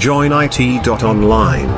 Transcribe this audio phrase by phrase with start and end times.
[0.00, 1.68] joinit.online.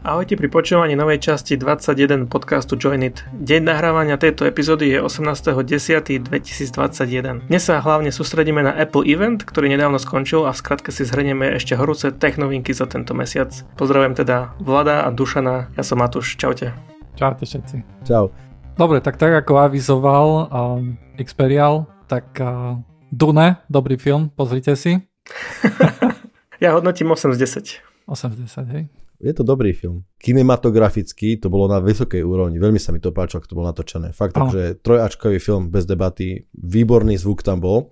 [0.00, 3.28] Ahojte pri počúvaní novej časti 21 podcastu Join It.
[3.36, 7.52] Deň nahrávania tejto epizódy je 18.10.2021.
[7.52, 11.44] Dnes sa hlavne sústredíme na Apple Event, ktorý nedávno skončil a v skratke si zhrnieme
[11.60, 13.52] ešte horúce tech novinky za tento mesiac.
[13.76, 16.72] Pozdravujem teda Vlada a Dušana, ja som Matúš, čaute.
[17.20, 18.08] Čaute všetci.
[18.08, 18.32] Čau.
[18.80, 22.80] Dobre, tak tak ako avizoval um, Xperial, tak uh,
[23.12, 25.07] Dune, dobrý film, pozrite si.
[26.64, 28.08] ja hodnotím 8 z 10.
[28.08, 28.84] 8 z 10, hej.
[29.18, 30.06] Je to dobrý film.
[30.22, 32.62] Kinematograficky to bolo na vysokej úrovni.
[32.62, 34.14] Veľmi sa mi to páčilo, ako to bolo natočené.
[34.14, 34.46] Fakt, oh.
[34.46, 36.46] takže trojačkový film bez debaty.
[36.54, 37.90] Výborný zvuk tam bol.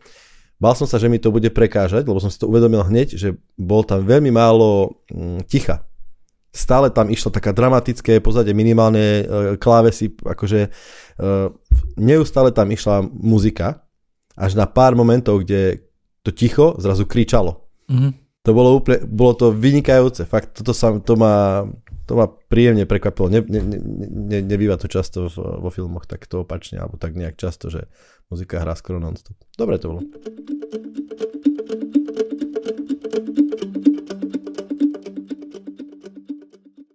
[0.56, 3.36] Bál som sa, že mi to bude prekážať, lebo som si to uvedomil hneď, že
[3.58, 5.84] bol tam veľmi málo mm, ticha.
[6.54, 9.24] Stále tam išlo taká dramatické pozadie, minimálne e,
[9.60, 10.70] klávesy, akože e,
[12.00, 13.84] neustále tam išla muzika,
[14.32, 15.85] až na pár momentov, kde
[16.26, 17.62] to ticho zrazu kričalo.
[17.86, 20.22] Mm-hmm to bolo úplne, bolo to vynikajúce.
[20.22, 21.66] Fakt, toto sa, to ma,
[22.06, 23.26] to ma príjemne prekvapilo.
[23.26, 27.34] Ne, ne, ne, nebýva to často v, vo filmoch tak to opačne, alebo tak nejak
[27.34, 27.90] často, že
[28.30, 29.34] muzika hrá skoro non-stop.
[29.58, 30.00] Dobre to bolo.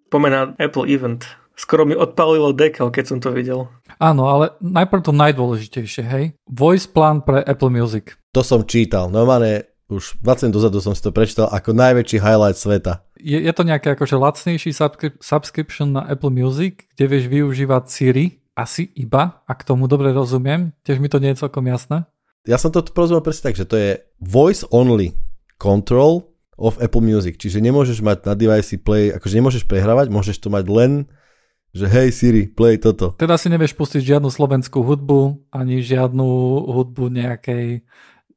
[0.08, 1.28] Pomená Apple Event.
[1.62, 3.70] Skoro mi odpalilo dekel, keď som to videl.
[4.02, 6.26] Áno, ale najprv to najdôležitejšie, hej.
[6.50, 8.18] Voice plan pre Apple Music.
[8.34, 9.14] To som čítal.
[9.14, 13.06] Normálne už 20 dozadu som si to prečítal ako najväčší highlight sveta.
[13.22, 18.42] Je, je to nejaký akože lacnejší subscri- subscription na Apple Music, kde vieš využívať Siri,
[18.58, 20.74] asi iba, ak tomu dobre rozumiem.
[20.82, 22.10] Tiež mi to nie je celkom jasné.
[22.50, 25.14] Ja som to porozumel presne tak, že to je voice only
[25.62, 30.50] control of Apple Music, čiže nemôžeš mať na device play, akože nemôžeš prehrávať, môžeš to
[30.50, 31.06] mať len
[31.72, 33.16] že hej Siri, play toto.
[33.16, 36.28] Teda si nevieš pustiť žiadnu slovenskú hudbu, ani žiadnu
[36.68, 37.84] hudbu nejakej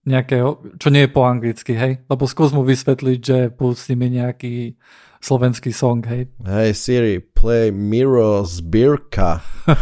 [0.05, 2.05] nejakého, čo nie je po anglicky, hej?
[2.13, 4.77] Lebo skús mu vysvetliť, že pustíme nejaký
[5.25, 6.29] slovenský song, hej?
[6.45, 9.41] Hej Siri, play Miro Zbirka.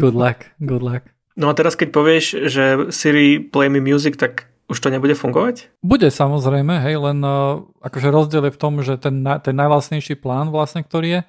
[0.00, 1.08] good luck, good luck.
[1.36, 5.70] No a teraz keď povieš, že Siri play me music, tak už to nebude fungovať?
[5.80, 10.50] Bude samozrejme, hej, len uh, akože rozdiel je v tom, že ten, ten najvlastnejší plán
[10.50, 11.20] vlastne, ktorý je,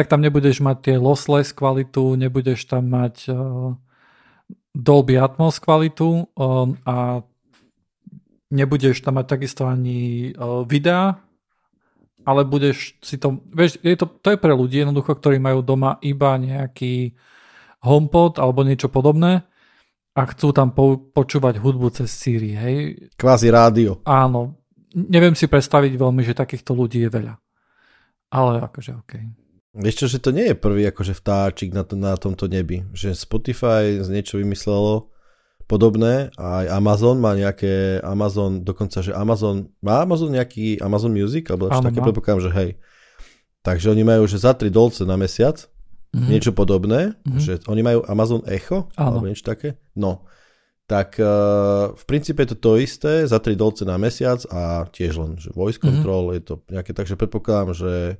[0.00, 3.76] tak tam nebudeš mať tie lossless kvalitu, nebudeš tam mať uh,
[4.72, 7.20] Dolby Atmos kvalitu um, a
[8.48, 11.20] nebudeš tam mať takisto ani uh, videa,
[12.24, 16.00] ale budeš si to, vieš, je to, to je pre ľudí jednoducho, ktorí majú doma
[16.00, 17.12] iba nejaký
[17.84, 19.44] HomePod alebo niečo podobné
[20.16, 22.76] a chcú tam po, počúvať hudbu cez Siri, hej.
[23.20, 24.00] Kvázi rádio.
[24.08, 24.64] Áno.
[24.96, 27.36] Neviem si predstaviť veľmi, že takýchto ľudí je veľa.
[28.32, 29.28] Ale akože okej.
[29.28, 29.49] Okay.
[29.70, 32.82] Vieš čo, že to nie je prvý akože vtáčik na, to, na tomto nebi.
[32.90, 35.06] Že Spotify z niečo vymyslelo
[35.70, 41.46] podobné a aj Amazon má nejaké, Amazon, dokonca, že Amazon, má Amazon nejaký Amazon Music,
[41.46, 42.70] alebo až také predpokladám, že hej.
[43.62, 45.62] Takže oni majú, že za 3 dolce na mesiac,
[46.10, 46.26] mm-hmm.
[46.26, 47.38] niečo podobné, mm-hmm.
[47.38, 49.22] že oni majú Amazon Echo, Áno.
[49.22, 49.78] alebo niečo také.
[49.94, 50.26] No,
[50.90, 55.22] tak uh, v princípe je to to isté, za 3 dolce na mesiac a tiež
[55.22, 55.86] len, že voice mhm.
[55.86, 56.38] control, mm-hmm.
[56.40, 58.18] je to nejaké, takže predpokladám, že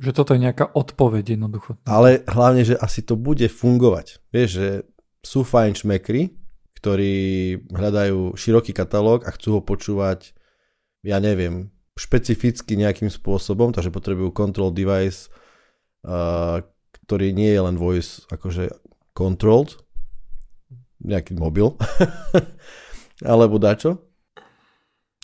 [0.00, 1.76] že toto je nejaká odpoveď jednoducho.
[1.84, 4.22] Ale hlavne, že asi to bude fungovať.
[4.32, 4.68] Vieš, že
[5.22, 6.32] sú fajn šmekry,
[6.82, 7.14] ktorí
[7.70, 10.34] hľadajú široký katalóg a chcú ho počúvať,
[11.06, 15.30] ja neviem, špecificky nejakým spôsobom, takže potrebujú control device,
[16.02, 16.64] uh,
[17.06, 18.74] ktorý nie je len voice akože
[19.14, 19.78] controlled,
[20.98, 21.78] nejaký mobil,
[23.32, 24.02] alebo dačo.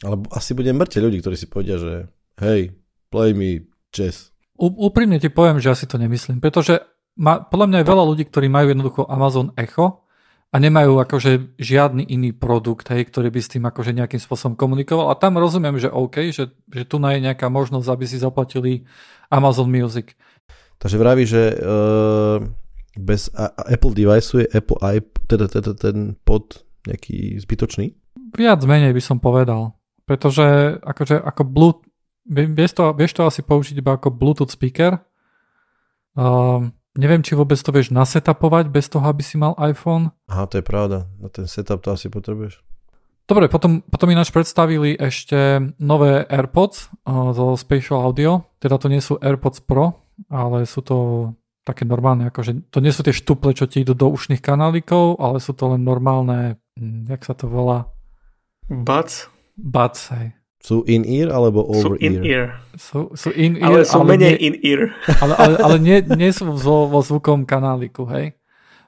[0.06, 2.06] Ale asi bude mŕte ľudí, ktorí si povedia, že
[2.38, 2.70] hej,
[3.10, 4.30] play me jazz.
[4.58, 6.82] Úprimne ti poviem, že asi to nemyslím, pretože
[7.14, 10.02] ma, podľa mňa je veľa ľudí, ktorí majú jednoducho Amazon Echo
[10.50, 15.12] a nemajú akože žiadny iný produkt, hej, ktorý by s tým akože nejakým spôsobom komunikoval.
[15.12, 18.88] A tam rozumiem, že OK, že, že tu je nejaká možnosť, aby si zaplatili
[19.28, 20.16] Amazon Music.
[20.80, 22.42] Takže vraví, že uh,
[22.96, 23.28] bez
[23.62, 24.98] Apple device je Apple i,
[25.28, 27.93] teda, teda ten pod nejaký zbytočný?
[28.34, 29.76] Viac menej by som povedal.
[30.08, 31.88] Pretože akože ako Bluetooth,
[32.28, 35.00] Vieš to, vieš to asi použiť iba ako Bluetooth speaker.
[36.12, 40.12] Uh, neviem, či vôbec to vieš nasetapovať bez toho, aby si mal iPhone.
[40.28, 41.08] Aha, to je pravda.
[41.16, 42.60] Na ten setup to asi potrebuješ.
[43.28, 48.48] Dobre, potom, potom ináč predstavili ešte nové AirPods uh, zo Spatial Audio.
[48.60, 50.96] Teda to nie sú AirPods Pro, ale sú to
[51.69, 55.36] také normálne, akože to nie sú tie štuple, čo ti idú do ušných kanálikov, ale
[55.36, 57.92] sú to len normálne, hm, jak sa to volá?
[58.72, 59.28] Buds?
[59.52, 60.38] Buds, hej.
[60.69, 61.97] Sú in-ear alebo over-ear?
[61.97, 62.44] Sú in-ear.
[62.76, 64.93] Sú, sú in-ear, ale sú ale menej nie, in-ear.
[65.25, 68.37] Ale, ale, ale nie, nie sú vo, vo zvukom kanáliku, hej?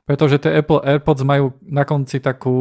[0.05, 2.53] Pretože tie Apple AirPods majú na konci takú,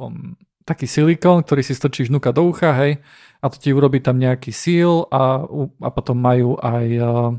[0.00, 0.32] um,
[0.64, 3.04] taký silikón, ktorý si strčíš nuka do ucha, hej,
[3.44, 5.44] a to ti urobí tam nejaký seal a,
[5.84, 7.30] a potom majú aj uh,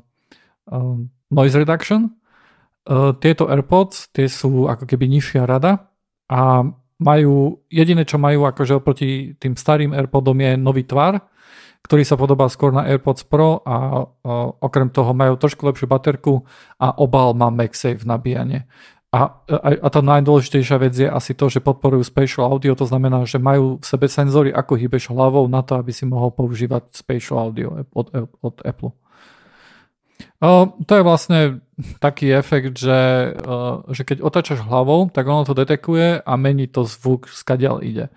[0.69, 0.98] uh,
[1.34, 2.14] noise reduction.
[2.86, 5.90] Uh, tieto AirPods, tie sú ako keby nižšia rada
[6.30, 6.62] a
[6.97, 11.21] majú, jediné čo majú akože oproti tým starým AirPodom je nový tvar,
[11.85, 13.77] ktorý sa podobá skôr na AirPods Pro a, a
[14.59, 16.44] okrem toho majú trošku lepšiu baterku
[16.81, 18.67] a obal má MagSafe nabíjanie.
[19.07, 23.23] A, a, a tá najdôležitejšia vec je asi to, že podporujú spatial audio, to znamená,
[23.23, 27.39] že majú v sebe senzory, ako hýbeš hlavou na to, aby si mohol používať spatial
[27.39, 28.07] audio od,
[28.44, 28.91] od Apple.
[30.38, 31.40] O, to je vlastne
[31.98, 36.86] taký efekt, že, o, že keď otačaš hlavou, tak ono to detekuje a mení to
[36.86, 38.14] zvuk, skadiaľ ide.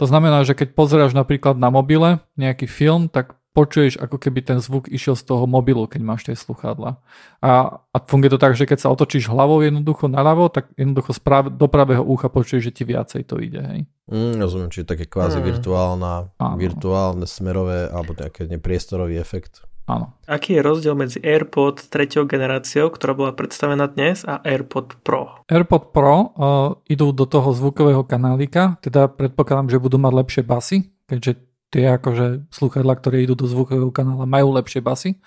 [0.00, 4.58] To znamená, že keď pozeráš napríklad na mobile nejaký film, tak počuješ, ako keby ten
[4.62, 7.02] zvuk išiel z toho mobilu, keď máš tie sluchadla.
[7.42, 11.50] A, a funguje to tak, že keď sa otočíš hlavou jednoducho naľavo, tak jednoducho správ,
[11.50, 13.60] do pravého ucha počuješ, že ti viacej to ide.
[13.60, 13.80] Hej?
[14.06, 15.46] Mm, rozumiem, čiže také kvázi mm.
[15.50, 16.12] virtuálna,
[16.54, 19.66] virtuálne smerové alebo nejaký nepriestorový efekt.
[19.90, 20.14] Áno.
[20.30, 22.22] Aký je rozdiel medzi AirPod 3.
[22.22, 25.42] generáciou, ktorá bola predstavená dnes, a AirPod Pro?
[25.50, 30.86] AirPod Pro uh, idú do toho zvukového kanálika, teda predpokladám, že budú mať lepšie basy,
[31.10, 31.42] keďže
[31.74, 35.18] tie akože sluchadla, ktoré idú do zvukového kanála, majú lepšie basy.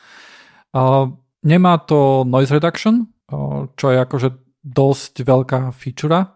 [0.71, 1.11] Uh,
[1.43, 4.29] nemá to noise reduction, uh, čo je akože
[4.63, 6.31] dosť veľká feature,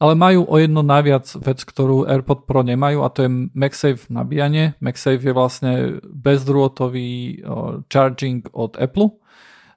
[0.00, 4.72] ale majú o jedno naviac vec, ktorú AirPod Pro nemajú a to je MagSafe nabíjanie.
[4.80, 5.72] MagSafe je vlastne
[6.08, 9.20] bezdrôtový uh, charging od Apple,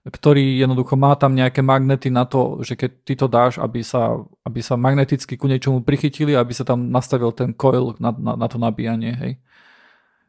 [0.07, 4.15] ktorý jednoducho má tam nejaké magnety na to, že keď ty to dáš, aby sa,
[4.47, 8.47] aby sa magneticky ku niečomu prichytili, aby sa tam nastavil ten coil na, na, na
[8.47, 9.11] to nabíjanie.
[9.19, 9.33] Hej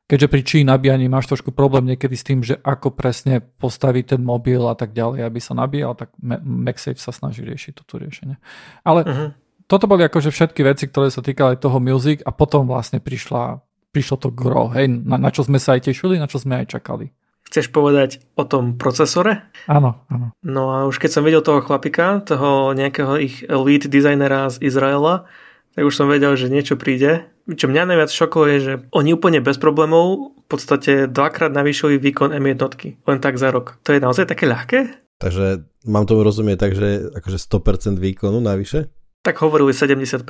[0.04, 4.22] keďže pri čí nabíjaní máš trošku problém niekedy s tým, že ako presne postaviť ten
[4.22, 6.12] mobil a tak ďalej, aby sa nabíjal, tak
[6.44, 8.36] MagSafe sa snaží riešiť toto riešenie.
[8.84, 9.28] Ale uh-huh.
[9.64, 14.16] Toto boli akože všetky veci, ktoré sa týkali toho music a potom vlastne prišla, prišlo
[14.20, 17.12] to gro, hej, na, na čo sme sa aj tešili, na čo sme aj čakali.
[17.44, 19.46] Chceš povedať o tom procesore?
[19.70, 20.32] Áno, áno.
[20.42, 25.28] No a už keď som videl toho chlapika, toho nejakého ich lead designera z Izraela,
[25.76, 27.28] tak už som vedel, že niečo príde.
[27.44, 32.32] Čo mňa najviac šokuje, je, že oni úplne bez problémov v podstate dvakrát navýšili výkon
[32.32, 32.58] M1,
[33.04, 33.76] len tak za rok.
[33.84, 35.04] To je naozaj také ľahké?
[35.20, 38.88] Takže mám tomu rozumieť tak, že akože 100% výkonu navyše?
[39.24, 40.20] Tak hovorili 70%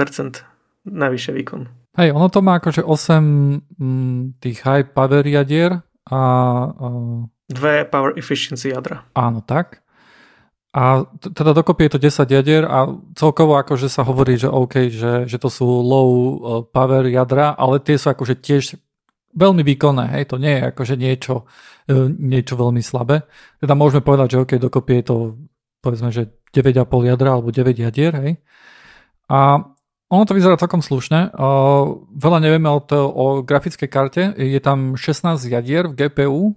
[0.87, 1.67] navyše výkon.
[1.99, 6.20] Hej, ono to má akože 8 mm, tých high power jadier a...
[6.79, 7.26] Uh...
[7.50, 9.02] Dve power efficiency jadra.
[9.19, 9.82] Áno, tak.
[10.75, 15.26] A teda dokopy je to 10 jadier a celkovo akože sa hovorí, že OK, že,
[15.31, 16.26] že to sú low uh,
[16.67, 18.75] power jadra, ale tie sú akože tiež
[19.35, 21.46] veľmi výkonné, hej, to nie je akože niečo,
[21.91, 23.23] uh, niečo veľmi slabé.
[23.62, 25.17] Teda môžeme povedať, že OK, dokopy je to
[25.79, 28.32] povedzme, že 9,5 jadra alebo 9 jadier, hej.
[29.29, 29.62] A
[30.12, 31.32] ono to vyzerá celkom slušne.
[31.35, 34.23] Uh, veľa nevieme o, to, o grafickej karte.
[34.37, 36.55] Je tam 16 jadier v GPU.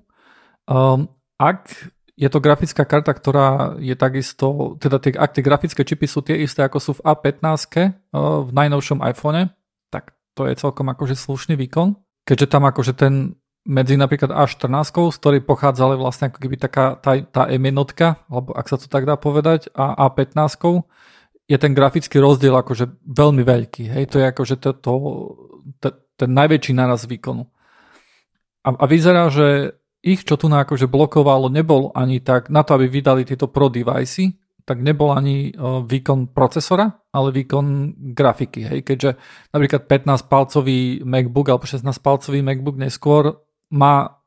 [0.68, 1.10] Um,
[1.40, 1.72] ak
[2.18, 6.42] je to grafická karta, ktorá je takisto, teda tie, ak tie grafické čipy sú tie
[6.42, 9.54] isté, ako sú v A15 v najnovšom iPhone,
[9.94, 11.94] tak to je celkom akože slušný výkon.
[12.25, 13.38] Keďže tam akože ten
[13.68, 17.75] medzi napríklad A14, z ktorej pochádzala vlastne ako keby taká tá, tá M1,
[18.31, 20.88] alebo ak sa to tak dá povedať, a A15
[21.48, 23.84] je ten grafický rozdiel akože veľmi veľký.
[23.88, 24.94] Hej, to je akože to, to,
[25.80, 25.88] to,
[26.20, 27.48] ten najväčší naraz výkonu.
[28.68, 32.75] A, a vyzerá, že ich, čo tu na akože blokovalo, nebol ani tak, na to,
[32.75, 34.36] aby vydali tieto pro device,
[34.68, 35.56] tak nebol ani
[35.88, 38.68] výkon procesora, ale výkon grafiky.
[38.68, 38.80] Hej?
[38.84, 39.16] Keďže
[39.56, 44.20] napríklad 15-palcový MacBook alebo 16-palcový MacBook neskôr má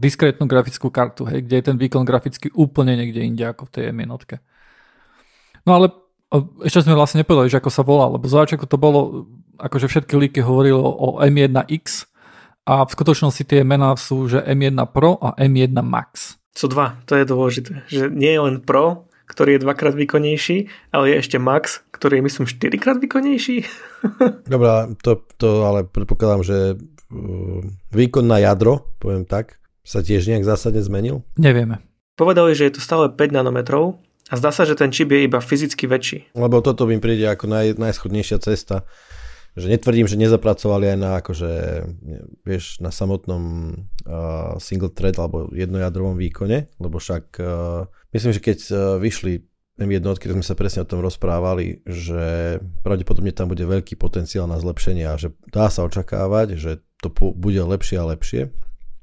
[0.00, 3.84] diskrétnu grafickú kartu, hej, kde je ten výkon graficky úplne niekde inde ako v tej
[3.94, 4.10] M1.
[5.62, 6.01] No ale
[6.64, 9.28] ešte sme vlastne nepovedali, že ako sa volá, lebo za to bolo,
[9.60, 12.12] akože všetky líky hovorilo o M1X,
[12.62, 16.38] a v skutočnosti tie mená sú, že M1 Pro a M1 Max.
[16.54, 17.82] Sú dva, to je dôležité.
[17.90, 22.26] Že nie je len Pro, ktorý je dvakrát výkonnejší, ale je ešte Max, ktorý je
[22.30, 23.66] myslím štyrikrát výkonnejší.
[24.52, 27.60] Dobre, to, to ale predpokladám, že uh,
[27.90, 31.26] výkon na jadro, poviem tak, sa tiež nejak zásadne zmenil?
[31.34, 31.82] Nevieme.
[32.14, 33.98] Povedali, že je to stále 5 nanometrov
[34.30, 36.18] a zdá sa, že ten čip je iba fyzicky väčší.
[36.38, 38.86] Lebo toto mi príde ako naj, najschodnejšia cesta
[39.52, 41.52] že netvrdím, že nezapracovali aj na akože,
[42.40, 43.76] vieš, na samotnom
[44.08, 47.84] uh, single thread alebo jednojadrovom výkone, lebo však uh,
[48.16, 49.44] myslím, že keď uh, vyšli
[49.76, 54.56] M1, keď sme sa presne o tom rozprávali, že pravdepodobne tam bude veľký potenciál na
[54.56, 58.52] zlepšenie a že dá sa očakávať, že to bude lepšie a lepšie.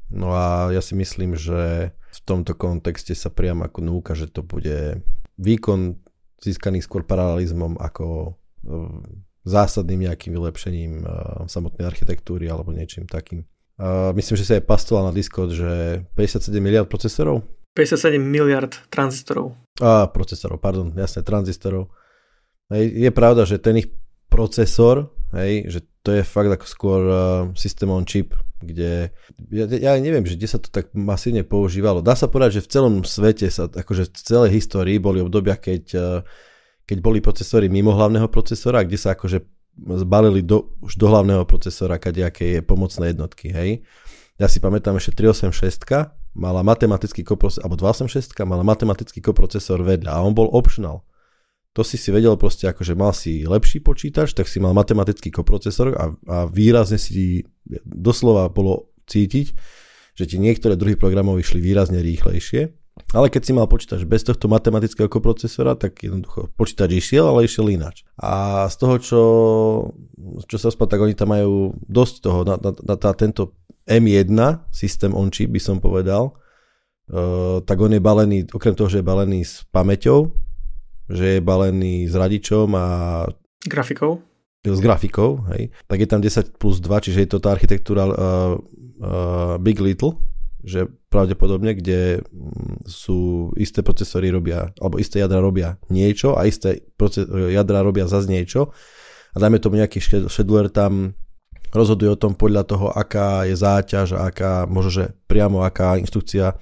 [0.09, 1.93] No a ja si myslím, že
[2.29, 5.01] tomto kontexte sa priam ako núka, že to bude
[5.41, 5.97] výkon
[6.39, 8.37] získaný skôr paralelizmom ako
[9.49, 11.09] zásadným nejakým vylepšením uh,
[11.49, 13.47] samotnej architektúry alebo niečím takým.
[13.79, 17.47] Uh, myslím, že sa je pastoval na Discord, že 57 miliard procesorov?
[17.73, 19.55] 57 miliard tranzistorov.
[19.79, 21.87] A, procesorov, pardon, jasne, tranzistorov.
[22.67, 23.87] Hej, je pravda, že ten ich
[24.27, 27.19] procesor, hej, že to je fakt ako skôr uh,
[27.59, 28.31] system on chip,
[28.63, 29.11] kde,
[29.51, 31.99] ja, ja neviem, že kde sa to tak masívne používalo.
[31.99, 35.83] Dá sa povedať, že v celom svete sa, akože v celej histórii boli obdobia, keď,
[35.95, 36.19] uh,
[36.87, 39.43] keď boli procesory mimo hlavného procesora, kde sa akože
[39.79, 43.83] zbalili do, už do hlavného procesora kadejaké pomocné jednotky, hej.
[44.39, 45.83] Ja si pamätám ešte 386
[46.31, 51.03] mala matematický koprocesor, alebo 286 mala matematický koprocesor vedľa a on bol optional
[51.73, 55.93] to si si vedel proste ako, mal si lepší počítač, tak si mal matematický koprocesor
[55.93, 57.45] a, a výrazne si
[57.85, 59.47] doslova bolo cítiť,
[60.17, 62.75] že ti niektoré druhy programov išli výrazne rýchlejšie.
[63.15, 67.71] Ale keď si mal počítač bez tohto matematického koprocesora, tak jednoducho počítač išiel, ale išiel
[67.71, 68.03] ináč.
[68.19, 69.21] A z toho, čo,
[70.45, 73.55] čo sa spať, tak oni tam majú dosť toho, na, na, na, na tento
[73.87, 74.35] M1
[74.69, 76.35] systém on chip by som povedal,
[77.09, 80.29] uh, tak on je balený, okrem toho, že je balený s pamäťou,
[81.09, 82.87] že je balený s radičom a...
[83.65, 84.21] Grafikou?
[84.63, 85.71] S grafikou, hej.
[85.87, 90.19] Tak je tam 10 plus 2, čiže je to tá architektúra uh, uh, Big Little,
[90.61, 96.83] že pravdepodobne, kde mm, sú isté procesory robia, alebo isté jadra robia niečo a isté
[96.99, 98.75] proces, jadra robia zase niečo
[99.33, 101.15] a dajme tomu nejaký scheduler tam
[101.69, 106.57] rozhoduje o tom podľa toho, aká je záťaž aká, možno, že priamo aká inštrukcia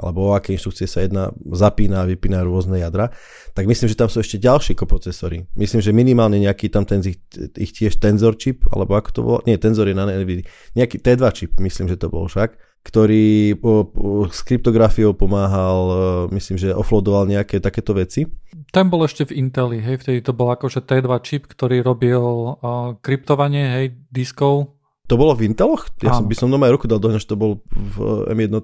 [0.00, 3.12] alebo o aké inštrukcie sa jedna zapína a vypína rôzne jadra,
[3.52, 5.44] tak myslím, že tam sú ešte ďalšie koprocesory.
[5.54, 7.20] Myslím, že minimálne nejaký tam ten ich,
[7.60, 11.22] ich tiež tenzor chip, alebo ako to bolo, nie, tenzor je na NVIDIA, nejaký T2
[11.36, 15.96] čip, myslím, že to bol však, ktorý po, po, s kryptografiou pomáhal, e,
[16.40, 18.24] myslím, že offloadoval nejaké takéto veci.
[18.72, 22.96] Ten bol ešte v Inteli, hej, vtedy to bol akože T2 čip, ktorý robil uh,
[23.04, 24.80] kryptovanie, hej, diskov.
[25.10, 25.90] To bolo v Inteloch?
[26.06, 28.54] Ja som, by som doma aj roku dal dohľad, že to bol v M1.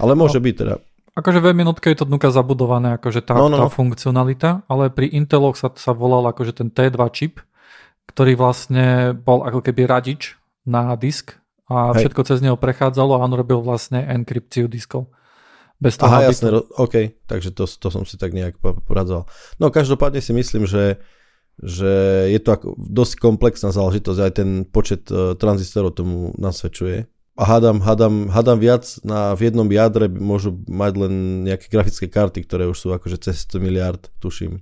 [0.00, 0.74] Ale môže no, byť teda.
[1.12, 3.60] Akože v jednotke je to dnuka zabudované, akože tá, no, no.
[3.60, 3.72] tá no.
[3.72, 7.44] funkcionalita, ale pri Inteloch sa, sa volal akože ten T2 čip,
[8.08, 11.36] ktorý vlastne bol ako keby radič na disk
[11.68, 12.08] a Hej.
[12.08, 15.12] všetko cez neho prechádzalo a on robil vlastne enkrypciu diskov.
[15.82, 16.64] Bez toho, Aha, jasné, to...
[16.78, 19.26] OK, takže to, to som si tak nejak poradzoval.
[19.58, 21.02] No každopádne si myslím, že,
[21.58, 21.92] že
[22.30, 27.80] je to ako dosť komplexná záležitosť, aj ten počet uh, tranzistorov tomu nasvedčuje a hádam,
[27.80, 31.12] hádam, hádam viac na, v jednom jadre môžu mať len
[31.48, 34.60] nejaké grafické karty, ktoré už sú akože cez 100 miliard, tuším,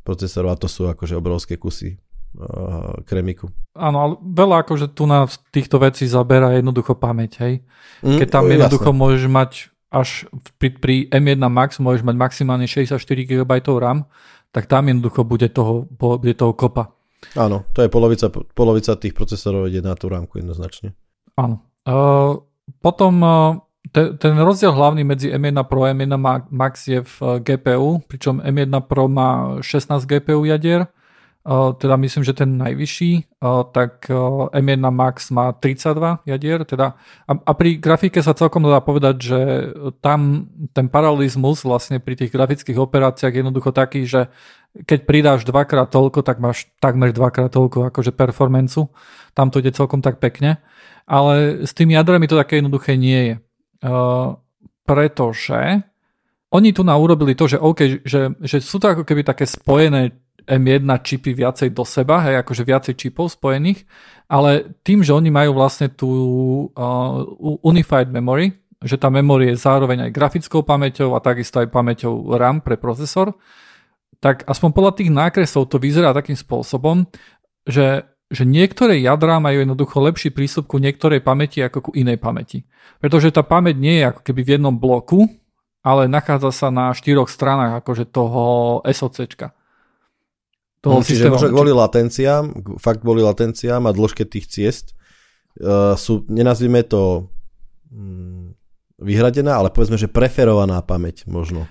[0.00, 2.00] procesorov a to sú akože obrovské kusy
[2.40, 3.52] uh, kremiku.
[3.76, 7.54] Áno, ale veľa akože tu na týchto vecí zabera jednoducho pamäť, hej.
[8.00, 9.00] Mm, Keď tam mm, jednoducho jasné.
[9.04, 9.50] môžeš mať
[9.92, 10.08] až
[10.56, 14.08] pri, pri M1 Max môžeš mať maximálne 64 GB RAM,
[14.48, 16.96] tak tam jednoducho bude toho, bude toho kopa.
[17.36, 20.96] Áno, to je polovica, polovica tých procesorov ide na tú rámku jednoznačne.
[21.36, 21.60] Áno.
[21.86, 22.40] Uh,
[22.82, 23.60] potom uh,
[23.92, 26.16] te, ten rozdiel hlavný medzi M1 Pro a M1
[26.50, 30.88] Max je v uh, GPU, pričom M1 Pro má 16 GPU jadier,
[31.46, 36.98] uh, teda myslím, že ten najvyšší, uh, tak uh, M1 Max má 32 jadier, teda
[37.28, 39.40] a, a pri grafike sa celkom dá povedať, že
[40.02, 44.32] tam ten paralelizmus vlastne pri tých grafických operáciách je jednoducho taký, že
[44.84, 48.92] keď pridáš dvakrát toľko, tak máš takmer dvakrát toľko akože performancu.
[49.32, 50.60] Tam to ide celkom tak pekne.
[51.06, 53.36] Ale s tými jadrami to také jednoduché nie je.
[53.86, 54.34] Uh,
[54.82, 55.86] pretože
[56.50, 60.14] oni tu urobili to, že OK, že, že sú to ako keby také spojené
[60.46, 63.82] M1 čipy viacej do seba, hej, akože viacej čipov spojených,
[64.30, 66.10] ale tým, že oni majú vlastne tú
[66.70, 67.26] uh,
[67.66, 72.62] Unified Memory, že tá memory je zároveň aj grafickou pamäťou a takisto aj pamäťou RAM
[72.62, 73.34] pre procesor,
[74.22, 77.04] tak aspoň podľa tých nákresov to vyzerá takým spôsobom,
[77.66, 82.66] že že niektoré jadrá majú jednoducho lepší prístup ku niektorej pamäti ako ku inej pamäti.
[82.98, 85.30] Pretože tá pamäť nie je ako keby v jednom bloku,
[85.86, 88.42] ale nachádza sa na štyroch stranách akože toho
[88.82, 89.54] SOCčka.
[90.82, 92.42] Toho hm, čiže možno kvôli latenciám,
[92.82, 94.98] fakt kvôli latenciám a dĺžke tých ciest
[95.62, 97.30] uh, sú, nenazvime to
[97.94, 98.58] um,
[98.98, 101.70] vyhradená, ale povedzme, že preferovaná pamäť možno.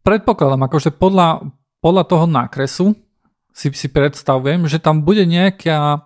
[0.00, 1.44] Predpokladám, akože podľa,
[1.84, 2.96] podľa toho nákresu
[3.54, 6.02] si, si predstavujem, že tam bude nejaká,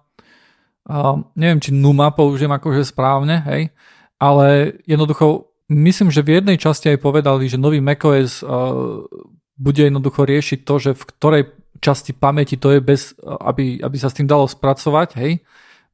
[0.87, 3.73] uh, neviem, či Numa použijem akože správne, hej,
[4.21, 9.01] ale jednoducho myslím, že v jednej časti aj povedali, že nový macOS uh,
[9.57, 11.43] bude jednoducho riešiť to, že v ktorej
[11.81, 15.43] časti pamäti to je bez, aby, aby sa s tým dalo spracovať, hej,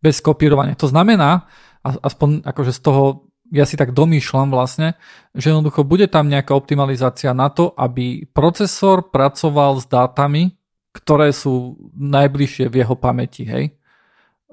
[0.00, 0.76] bez kopírovania.
[0.80, 1.48] To znamená,
[1.84, 3.04] aspoň akože z toho
[3.52, 4.96] ja si tak domýšľam vlastne,
[5.36, 10.56] že jednoducho bude tam nejaká optimalizácia na to, aby procesor pracoval s dátami
[10.94, 13.74] ktoré sú najbližšie v jeho pamäti, hej.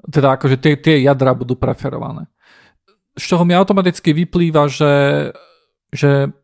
[0.02, 2.26] Teda akože tie, tie jadra budú preferované.
[3.14, 4.94] Z čoho mi automaticky vyplýva, že,
[5.94, 6.34] že,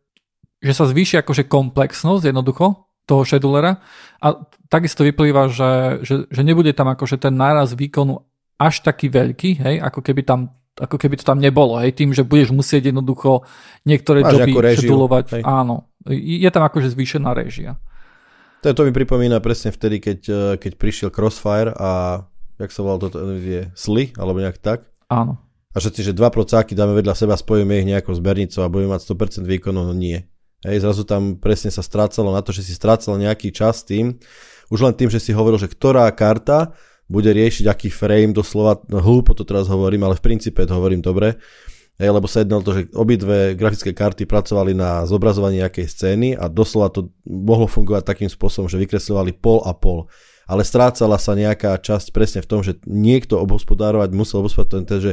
[0.63, 3.83] že sa zvýši akože komplexnosť jednoducho toho schedulera
[4.23, 4.27] a
[4.71, 5.71] takisto vyplýva, že,
[6.05, 8.23] že, že nebude tam akože ten náraz výkonu
[8.55, 12.23] až taký veľký, hej, ako keby tam ako keby to tam nebolo, hej, tým, že
[12.23, 13.43] budeš musieť jednoducho
[13.83, 15.43] niektoré Máš joby schedulovať.
[15.43, 17.75] Áno, je tam akože zvýšená režia.
[18.59, 22.23] To, to mi pripomína presne vtedy, keď, eh, keď prišiel Crossfire a
[22.59, 24.83] jak sa volal toto, je Sly, alebo nejak tak.
[25.07, 25.39] Áno.
[25.71, 29.05] A všetci, že dva procáky dáme vedľa seba, spojíme ich nejakou zbernicou a budeme mať
[29.05, 30.27] 100% výkonu, no nie.
[30.65, 34.19] Hej, zrazu tam presne sa strácalo na to, že si strácal nejaký čas tým,
[34.67, 36.75] už len tým, že si hovoril, že ktorá karta
[37.07, 40.99] bude riešiť aký frame, doslova, no hlúpo to teraz hovorím, ale v princípe to hovorím
[40.99, 41.39] dobre,
[41.99, 46.47] hej, lebo sa jednalo to, že obidve grafické karty pracovali na zobrazovaní nejakej scény a
[46.47, 50.07] doslova to mohlo fungovať takým spôsobom, že vykresľovali pol a pol
[50.49, 55.11] ale strácala sa nejaká časť presne v tom, že niekto obhospodárovať musel obhospodárovať ten, že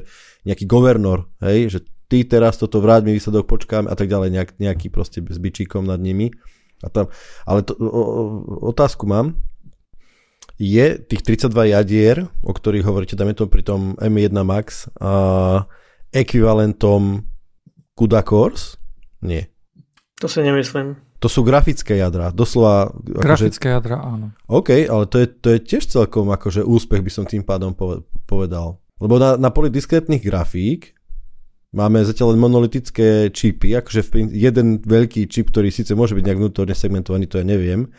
[0.49, 1.78] nejaký governor, hej, že
[2.09, 5.85] ty teraz toto vráť mi výsledok, počkám a tak ďalej, nejak, nejaký proste s bičíkom
[5.85, 6.33] nad nimi.
[6.81, 7.12] A tam,
[7.45, 8.02] ale to, o,
[8.73, 9.37] otázku mám,
[10.57, 15.69] je tých 32 jadier, o ktorých hovoríte, dáme to pri tom M1 Max, a
[16.17, 17.21] ekvivalentom
[17.93, 18.81] CUDA Cores?
[19.21, 19.53] Nie.
[20.25, 20.97] To si nemyslím.
[21.21, 22.89] To sú grafické jadra, doslova...
[22.89, 24.27] Akože- grafické akože, jadra, áno.
[24.49, 27.73] OK, ale to je, to je tiež celkom akože úspech by som tým pádom
[28.29, 28.81] povedal.
[29.01, 30.97] Lebo na, na poli diskrétnych grafík
[31.77, 36.73] Máme zatiaľ len monolitické čipy, akože jeden veľký čip, ktorý síce môže byť nejak vnútorne
[36.73, 37.93] segmentovaný, to ja neviem.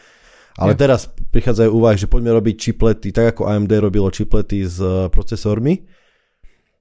[0.57, 0.87] Ale ja.
[0.87, 5.85] teraz prichádzajú úvahy, že poďme robiť čiplety, tak ako AMD robilo čiplety s e, procesormi,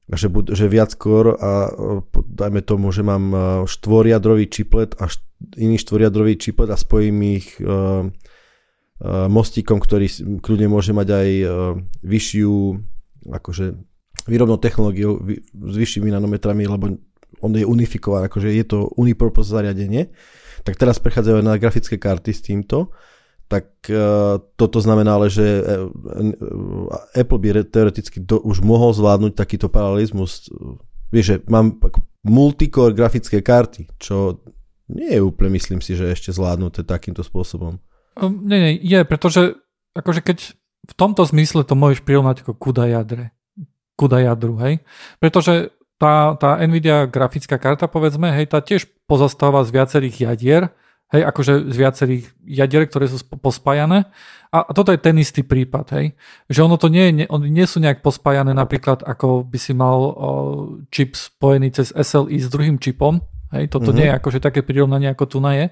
[0.07, 1.71] že, že viac skôr a e,
[2.15, 5.27] dajme tomu, že mám e, štvoriadrový čiplet a št,
[5.59, 10.09] iný štvoriadrový čiplet a spojím ich uh, uh, mostíkom, ktorý
[10.41, 11.49] kľudne môže mať aj uh,
[12.01, 12.53] vyššiu
[13.37, 13.77] akože
[14.25, 15.21] výrobnou technológiou
[15.53, 16.97] s vyššími nanometrami, lebo
[17.45, 20.09] on je unifikovaný, akože je to unipurpose zariadenie,
[20.65, 22.97] tak teraz prechádzajú na grafické karty s týmto,
[23.47, 25.91] tak uh, toto znamená ale, že uh,
[27.15, 30.51] Apple by teoreticky do, už mohol zvládnuť takýto paralelizmus.
[31.15, 31.79] Vieš, že mám
[32.27, 34.43] multicore grafické karty, čo
[34.91, 37.79] nie je úplne, myslím si, že ešte zvládnuté takýmto spôsobom.
[38.19, 39.55] Um, nie, nie, je, pretože
[39.95, 40.39] akože keď
[40.87, 43.37] v tomto zmysle to môžeš prirovnať ako kuda jadre
[43.97, 44.85] kuda jadru, hej.
[45.19, 50.63] Pretože tá, tá Nvidia grafická karta, povedzme, hej, tá tiež pozostáva z viacerých jadier,
[51.15, 54.11] hej, akože z viacerých jadier, ktoré sú pospájané.
[54.51, 56.07] A, toto je ten istý prípad, hej.
[56.49, 59.99] Že ono to nie, nie, oni nie sú nejak pospájané napríklad, ako by si mal
[60.01, 60.13] o,
[60.89, 63.21] čip spojený cez SLI s druhým čipom,
[63.55, 63.99] Hej, toto mm-hmm.
[64.03, 65.67] nie je akože také prirovnanie, ako tu na je.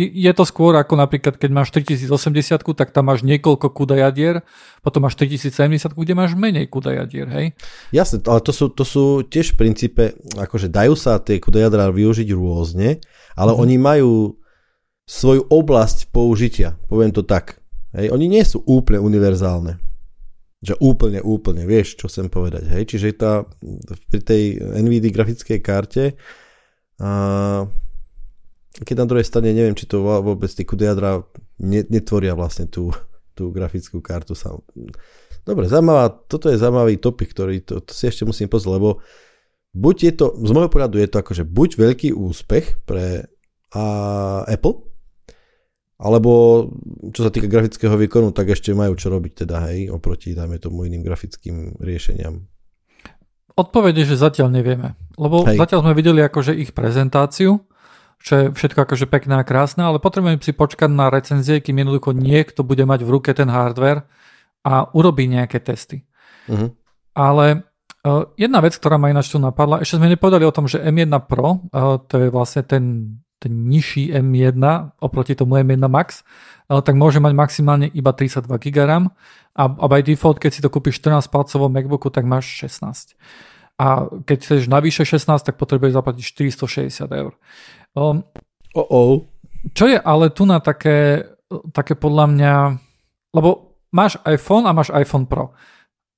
[0.00, 4.40] Je to skôr ako napríklad, keď máš 3080, tak tam máš niekoľko kuda jadier,
[4.80, 7.46] potom máš 3070, kde máš menej kuda jadier, hej?
[7.92, 11.92] Jasne, ale to sú, to sú tiež v princípe, akože dajú sa tie kuda jadra
[11.92, 13.04] využiť rôzne,
[13.36, 13.64] ale mm-hmm.
[13.68, 14.12] oni majú
[15.08, 17.64] svoju oblasť použitia, poviem to tak.
[17.96, 19.80] Hej, oni nie sú úplne univerzálne.
[20.60, 22.68] Že úplne, úplne, vieš, čo chcem povedať.
[22.68, 22.82] Hej?
[22.92, 23.48] Čiže tá,
[24.12, 26.04] pri tej NVIDIA grafickej karte
[27.00, 27.10] a
[28.84, 31.24] keď na druhej strane neviem, či to vôbec kudy jadra
[31.62, 32.92] netvoria vlastne tú,
[33.32, 34.36] tú grafickú kartu.
[35.46, 39.00] Dobre, zaujímavá, toto je zaujímavý topik, ktorý to, to si ešte musím pozrieť, lebo
[39.72, 43.30] buď je to, z môjho pohľadu je to akože buď veľký úspech pre
[43.68, 43.84] a
[44.48, 44.87] Apple,
[45.98, 46.64] alebo
[47.10, 50.86] čo sa týka grafického výkonu, tak ešte majú čo robiť teda, hej, oproti, dajme tomu,
[50.86, 52.38] iným grafickým riešeniam.
[53.58, 54.94] Odpovede, že zatiaľ nevieme.
[55.18, 55.58] Lebo Hej.
[55.58, 57.58] zatiaľ sme videli akože ich prezentáciu,
[58.22, 62.14] čo je všetko akože pekné a krásne, ale potrebujeme si počkať na recenzie, kým jednoducho
[62.14, 64.06] niekto bude mať v ruke ten hardware
[64.62, 66.06] a urobí nejaké testy.
[66.46, 66.70] Uh-huh.
[67.18, 67.66] Ale
[68.06, 71.10] uh, jedna vec, ktorá ma ináč tu napadla, ešte sme nepovedali o tom, že M1
[71.26, 72.84] Pro, uh, to je vlastne ten,
[73.38, 74.58] ten nižší M1
[74.98, 76.22] oproti tomu M1 Max,
[76.68, 79.14] uh, tak môže mať maximálne iba 32 GB RAM
[79.54, 83.14] a, a by default, keď si to kúpiš 14 palcovom MacBooku, tak máš 16
[83.78, 86.24] a keď chceš navýše 16, tak potrebuješ zaplatiť
[86.58, 87.32] 460 eur.
[87.94, 88.26] Um,
[88.74, 89.14] oh oh.
[89.70, 91.30] Čo je ale tu na také,
[91.70, 92.54] také podľa mňa,
[93.38, 95.54] lebo máš iPhone a máš iPhone Pro.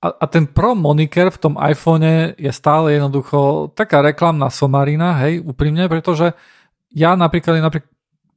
[0.01, 5.45] A, a ten Pro moniker v tom iPhone je stále jednoducho taká reklamná somarina, hej,
[5.45, 6.33] úprimne, pretože
[6.91, 7.91] ja napríklad, napríklad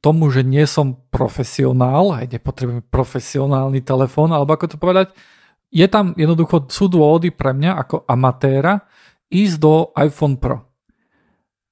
[0.04, 5.16] tomu, že nie som profesionál, hej, nepotrebujem profesionálny telefón, alebo ako to povedať,
[5.72, 8.84] je tam jednoducho, sú dôvody pre mňa ako amatéra,
[9.32, 10.60] ísť do iPhone Pro.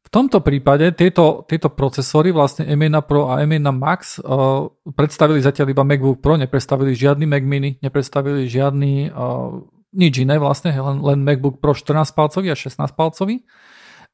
[0.03, 4.67] V tomto prípade tieto, tieto procesory, vlastne M1 Pro a M1 Max, uh,
[4.97, 9.61] predstavili zatiaľ iba MacBook Pro, nepredstavili žiadny Mac Mini, nepredstavili žiadny uh,
[9.93, 13.45] nič iné vlastne, len, len MacBook Pro 14 palcový a 16 palcový.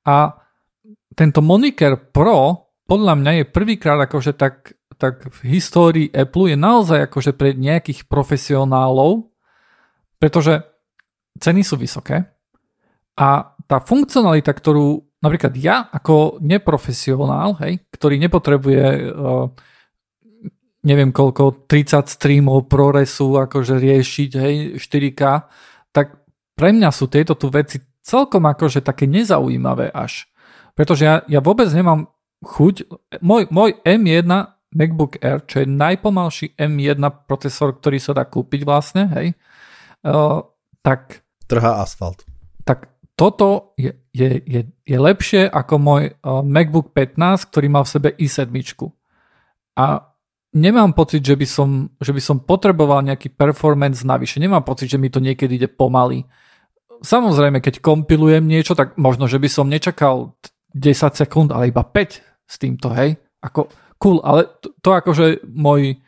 [0.02, 0.42] A
[1.18, 7.10] tento moniker Pro podľa mňa je prvýkrát akože tak, tak v histórii Apple je naozaj
[7.10, 9.28] akože pre nejakých profesionálov,
[10.16, 10.62] pretože
[11.36, 12.22] ceny sú vysoké
[13.18, 13.28] a
[13.68, 19.50] tá funkcionalita, ktorú napríklad ja ako neprofesionál, hej, ktorý nepotrebuje uh,
[20.86, 25.22] neviem koľko, 30 streamov ProResu akože riešiť, hej, 4K,
[25.92, 30.30] tak pre mňa sú tieto tu veci celkom akože také nezaujímavé až.
[30.78, 32.06] Pretože ja, ja vôbec nemám
[32.38, 32.86] chuť,
[33.18, 34.30] môj, môj M1
[34.70, 39.34] MacBook Air, čo je najpomalší M1 procesor, ktorý sa dá kúpiť vlastne, hej,
[40.06, 40.46] uh,
[40.86, 41.26] tak...
[41.50, 42.22] Trhá asfalt.
[42.62, 47.92] Tak toto je, je, je, je lepšie ako môj uh, MacBook 15, ktorý mal v
[47.98, 48.46] sebe i7.
[49.74, 50.06] A
[50.54, 54.38] nemám pocit, že by, som, že by som potreboval nejaký performance navyše.
[54.38, 56.22] Nemám pocit, že mi to niekedy ide pomaly.
[57.02, 60.38] Samozrejme, keď kompilujem niečo, tak možno, že by som nečakal
[60.74, 63.16] 10 sekúnd, ale iba 5 s týmto, hej.
[63.40, 63.68] Ako,
[64.00, 66.00] cool, ale to, to akože môj,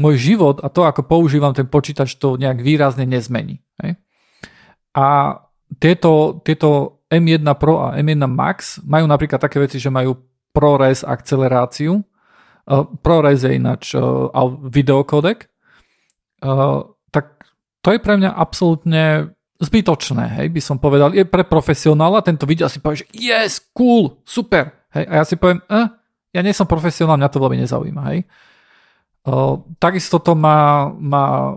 [0.00, 3.62] môj život a to, ako používam ten počítač, to nejak výrazne nezmení.
[3.82, 4.00] Hej.
[4.96, 5.38] A
[5.78, 10.14] tieto, tieto M1 Pro a M1 Max majú napríklad také veci, že majú
[10.50, 12.02] ProRes akceleráciu.
[12.66, 14.30] Uh, ProRes je ináč uh,
[14.66, 15.50] videokodek.
[16.42, 17.46] Uh, tak
[17.82, 21.12] to je pre mňa absolútne zbytočné, hej, by som povedal.
[21.12, 24.88] Je pre profesionála, tento video asi povie, že yes, cool, super.
[24.96, 25.86] Hej, a ja si poviem, eh,
[26.32, 28.02] ja nie som profesionál, mňa to veľmi nezaujíma.
[28.14, 28.20] Hej.
[29.20, 31.52] Uh, takisto to má, má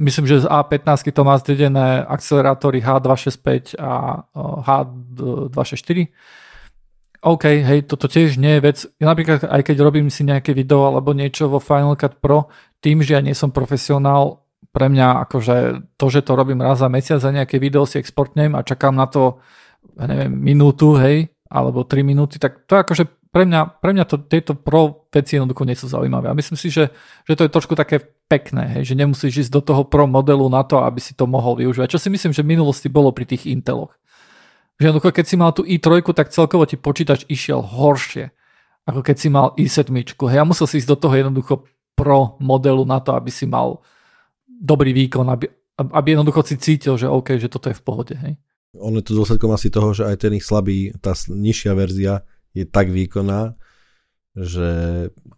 [0.00, 4.24] myslím, že z A15 to má zdedené akcelerátory H265 a
[4.64, 6.08] H264.
[7.22, 8.78] OK, hej, toto tiež nie je vec.
[8.98, 12.50] Ja napríklad, aj keď robím si nejaké video alebo niečo vo Final Cut Pro,
[12.82, 15.56] tým, že ja nie som profesionál, pre mňa akože
[15.98, 19.10] to, že to robím raz za mesiac za nejaké video si exportnem a čakám na
[19.10, 19.42] to,
[19.98, 24.16] ja neviem, minútu, hej, alebo 3 minúty, tak to akože pre mňa, pre mňa to,
[24.28, 26.28] tieto pro veci jednoducho nie sú zaujímavé.
[26.28, 26.92] A myslím si, že,
[27.24, 30.60] že to je trošku také pekné, hej, že nemusíš ísť do toho pro modelu na
[30.64, 31.96] to, aby si to mohol využívať.
[31.96, 33.96] Čo si myslím, že v minulosti bolo pri tých Inteloch.
[34.76, 38.32] Že jednoducho, keď si mal tú i3, tak celkovo ti počítač išiel horšie,
[38.84, 39.88] ako keď si mal i7.
[40.28, 41.64] Hej, a musel si ísť do toho jednoducho
[41.96, 43.80] pro modelu na to, aby si mal
[44.62, 45.50] dobrý výkon, aby,
[45.82, 48.14] aby jednoducho si cítil, že OK, že toto je v pohode.
[48.14, 48.38] Hej.
[48.78, 52.22] On je to dôsledkom asi toho, že aj ten ich slabý, tá nižšia verzia
[52.54, 53.58] je tak výkonná,
[54.38, 54.70] že...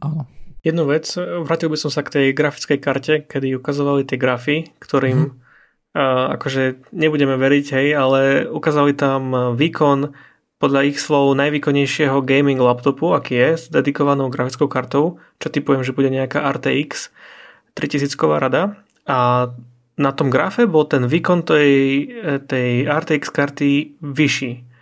[0.04, 0.28] Áno.
[0.64, 1.04] Jednu vec,
[1.44, 5.92] vrátil by som sa k tej grafickej karte, kedy ukazovali tie grafy, ktorým mm-hmm.
[5.92, 10.16] uh, akože nebudeme veriť, hej, ale ukázali tam výkon
[10.56, 15.92] podľa ich slov najvýkonnejšieho gaming laptopu, aký je, s dedikovanou grafickou kartou, čo typujem, že
[15.92, 17.12] bude nejaká RTX
[17.76, 19.50] 3000 rada a
[19.94, 21.72] na tom grafe bol ten výkon tej,
[22.50, 24.74] tej RTX karty vyšší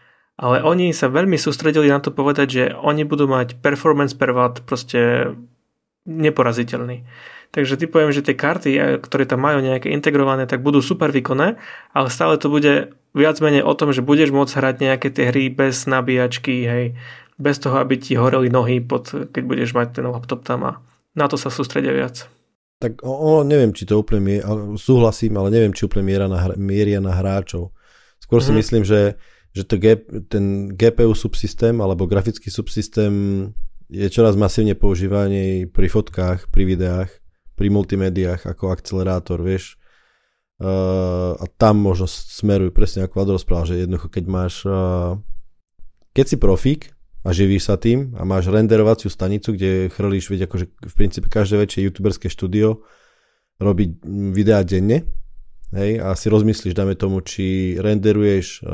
[0.42, 4.66] ale oni sa veľmi sústredili na to povedať, že oni budú mať performance per watt
[4.66, 5.30] proste
[6.02, 7.06] neporaziteľný.
[7.54, 11.14] Takže ty poviem, že tie karty, eh, ktoré tam majú nejaké integrované, tak budú super
[11.14, 11.60] výkonné,
[11.94, 15.52] ale stále to bude viac menej o tom, že budeš môcť hrať nejaké tie hry
[15.52, 16.86] bez nabíjačky, hej,
[17.38, 20.72] bez toho, aby ti horeli nohy, pod, keď budeš mať ten laptop tam a
[21.12, 22.26] na to sa sústredia viac.
[22.82, 24.38] Tak ono, neviem, či to úplne mie,
[24.74, 27.70] súhlasím, ale neviem, či úplne miera na, mieria na hráčov.
[28.18, 28.46] Skôr mm-hmm.
[28.46, 28.58] si mhm.
[28.58, 29.00] myslím, že
[29.52, 30.00] že to G,
[30.32, 33.12] ten GPU subsystém alebo grafický subsystém
[33.92, 37.10] je čoraz masívne používaný pri fotkách, pri videách,
[37.52, 39.76] pri multimédiách ako akcelerátor, vieš.
[40.56, 45.18] Uh, a tam možno smerujú presne ako Vlado rozprával, že jednoducho keď máš uh,
[46.14, 50.66] keď si profík a živíš sa tým a máš renderovaciu stanicu, kde chrlíš, veď akože
[50.68, 52.82] v princípe každé väčšie youtuberské štúdio
[53.62, 53.94] robí
[54.34, 55.06] videá denne,
[55.72, 58.66] hej, a si rozmyslíš, dáme tomu, či renderuješ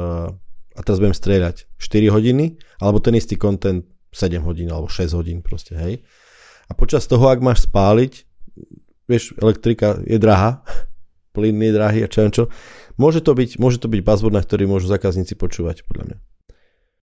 [0.78, 3.84] a teraz budem strieľať 4 hodiny, alebo ten istý content
[4.14, 6.00] 7 hodín alebo 6 hodín proste, hej.
[6.68, 8.24] A počas toho, ak máš spáliť,
[9.08, 10.64] vieš, elektrika je drahá,
[11.36, 12.44] plyn je drahý a čo čo,
[12.96, 16.18] môže to byť, môže to byť buzzword, na ktorý môžu zákazníci počúvať, podľa mňa.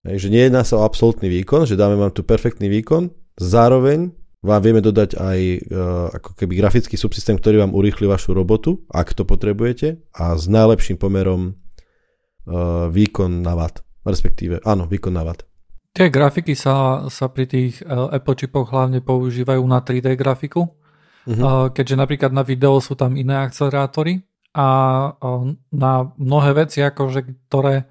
[0.04, 3.08] Hej, že nejedná sa o absolútny výkon, že dáme vám tu perfektný výkon,
[3.40, 4.12] zároveň
[4.44, 9.16] vám vieme dodať aj uh, ako keby grafický subsystém, ktorý vám urýchli vašu robotu, ak
[9.16, 13.80] to potrebujete a s najlepším pomerom uh, výkon na watt.
[14.04, 15.48] Respektíve, áno, výkon na watt.
[15.96, 21.32] Tie grafiky sa, sa pri tých uh, Apple chipoch hlavne používajú na 3D grafiku, uh-huh.
[21.32, 24.20] uh, keďže napríklad na video sú tam iné akcelerátory
[24.52, 24.68] a
[25.16, 27.88] uh, na mnohé veci, akože, ktoré,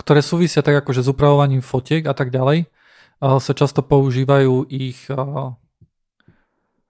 [0.00, 2.66] ktoré súvisia tak akože s upravovaním fotiek a tak ďalej,
[3.20, 5.04] sa často používajú ich...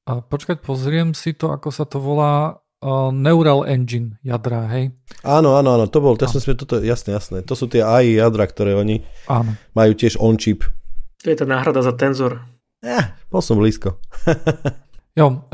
[0.06, 2.58] Počkať, pozriem si to, ako sa to volá
[3.12, 4.96] Neural Engine jadra, hej?
[5.20, 7.44] Áno, áno, áno, to bol, to som si, toto, jasné, jasné.
[7.44, 9.52] To sú tie AI jadra, ktoré oni áno.
[9.76, 10.64] majú tiež on-chip.
[11.20, 12.40] To je tá náhrada za tenzor.
[12.80, 14.00] Ja, bol som blízko.
[15.20, 15.44] jo,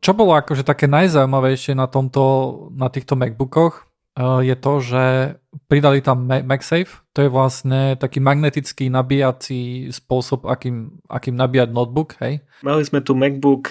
[0.00, 2.24] čo bolo akože také najzaujímavejšie na tomto,
[2.72, 5.04] na týchto MacBookoch, je to, že
[5.70, 12.42] pridali tam MagSafe, to je vlastne taký magnetický nabíjací spôsob, akým, akým nabíjať notebook, hej?
[12.62, 13.70] Mali sme tu MacBook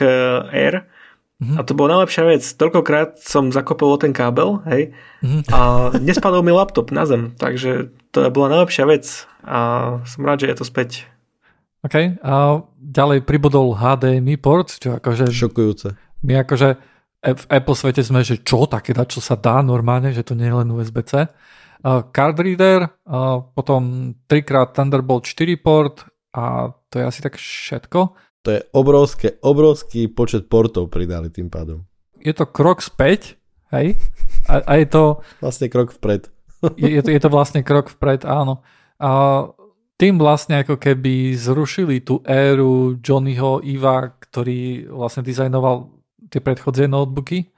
[0.52, 0.88] Air,
[1.40, 1.56] Mm-hmm.
[1.56, 2.44] A to bola najlepšia vec.
[2.44, 4.92] Toľkokrát som zakopol ten kábel, hej,
[5.24, 5.48] mm-hmm.
[5.48, 5.60] a
[6.04, 9.08] nespadol mi laptop na zem, takže to bola najlepšia vec
[9.48, 9.60] a
[10.04, 11.08] som rád, že je to späť.
[11.80, 15.32] OK, a ďalej pribodol HDMI port, čo akože...
[15.32, 15.96] Šokujúce.
[16.28, 16.76] My akože
[17.20, 20.56] v Apple svete sme, že čo, také čo sa dá normálne, že to nie je
[20.56, 21.28] len USB-C.
[21.80, 26.04] Uh, card reader, uh, potom trikrát Thunderbolt 4 port
[26.36, 28.00] a to je asi tak všetko.
[28.44, 31.84] To je obrovské, obrovský počet portov pridali tým pádom.
[32.20, 33.40] Je to krok späť,
[33.72, 33.96] hej?
[34.48, 35.04] A, a je to...
[35.44, 36.28] Vlastne krok vpred.
[36.82, 38.64] je, je, to, je to vlastne krok vpred, áno.
[39.00, 39.44] A
[40.00, 45.99] tým vlastne ako keby zrušili tú éru Johnnyho Iva, ktorý vlastne dizajnoval
[46.30, 47.50] tie predchodzie notebooky.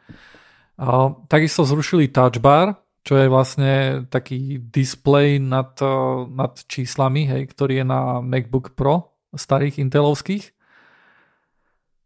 [0.82, 3.72] A takisto zrušili touch bar, čo je vlastne
[4.10, 5.78] taký display nad,
[6.32, 10.56] nad číslami, hej, ktorý je na MacBook Pro starých intelovských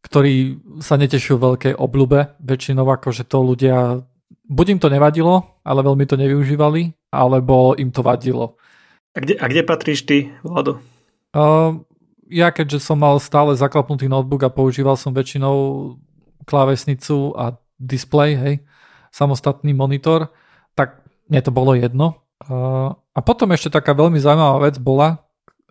[0.05, 2.37] ktorí sa netešujú veľkej obľube.
[2.37, 4.05] Väčšinou akože to ľudia,
[4.45, 8.61] buď im to nevadilo, ale veľmi to nevyužívali, alebo im to vadilo.
[9.17, 10.77] A kde, a kde patríš ty, Vlado?
[11.33, 11.81] Uh,
[12.29, 15.97] ja keďže som mal stále zaklapnutý notebook a používal som väčšinou
[16.45, 18.55] klávesnicu a display, hej,
[19.11, 20.31] samostatný monitor,
[20.77, 22.23] tak mne to bolo jedno.
[23.15, 25.23] A potom ešte taká veľmi zaujímavá vec bola,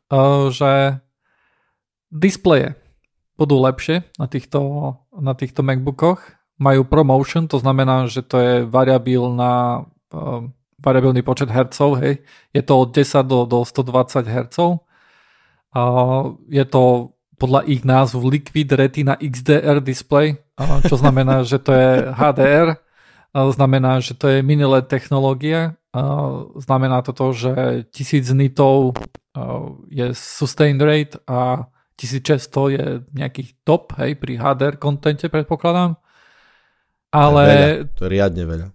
[0.08, 0.98] uh, že
[2.08, 2.74] displeje
[3.36, 4.60] budú lepšie na týchto,
[5.12, 6.22] na týchto MacBookoch.
[6.56, 9.84] Majú ProMotion, to znamená, že to je variabilná,
[10.14, 10.46] uh,
[10.80, 12.24] variabilný počet hercov, hej.
[12.56, 14.84] Je to od 10 do, do 120 hercov.
[16.46, 20.38] Je to podľa ich názvu Liquid Retina XDR display,
[20.86, 22.78] čo znamená, že to je HDR,
[23.34, 25.74] znamená, že to je mini LED technológia,
[26.58, 27.52] znamená to to, že
[27.90, 28.94] 1000 nitov
[29.90, 35.94] je sustained rate a 1600 je nejaký top, hej, pri HDR kontente predpokladám.
[37.14, 37.42] Ale...
[37.46, 37.86] To je, veľa.
[37.94, 38.66] to je riadne veľa.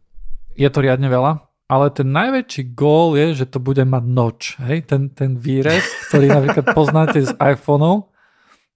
[0.55, 1.31] Je to riadne veľa.
[1.69, 6.31] Ale ten najväčší gól je, že to bude mať noč, hej, ten, ten výrez, ktorý
[6.31, 8.09] napríklad poznáte z iPhoneov,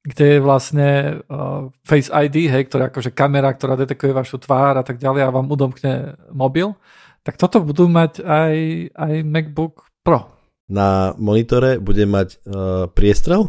[0.04, 0.88] kde je vlastne
[1.32, 5.34] uh, Face ID, hej, ktorá akože kamera, ktorá detekuje vašu tvár a tak ďalej a
[5.34, 6.76] vám udomkne mobil,
[7.24, 8.56] tak toto budú mať aj,
[8.92, 10.28] aj MacBook Pro.
[10.68, 13.48] Na monitore bude mať uh, priestrel?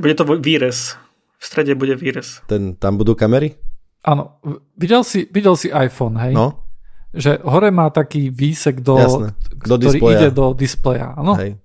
[0.00, 0.96] Bude to výrez.
[1.36, 2.40] V strede bude výrez.
[2.48, 3.60] Ten, tam budú kamery?
[4.08, 4.40] Áno.
[4.72, 6.32] Videl si, videl si iPhone, hej?
[6.32, 6.64] No.
[7.12, 9.28] Že hore má taký výsek, do, Jasné.
[9.68, 10.18] do ktorý displeja.
[10.18, 11.08] ide do displeja.
[11.12, 11.36] Áno?
[11.36, 11.60] Hej.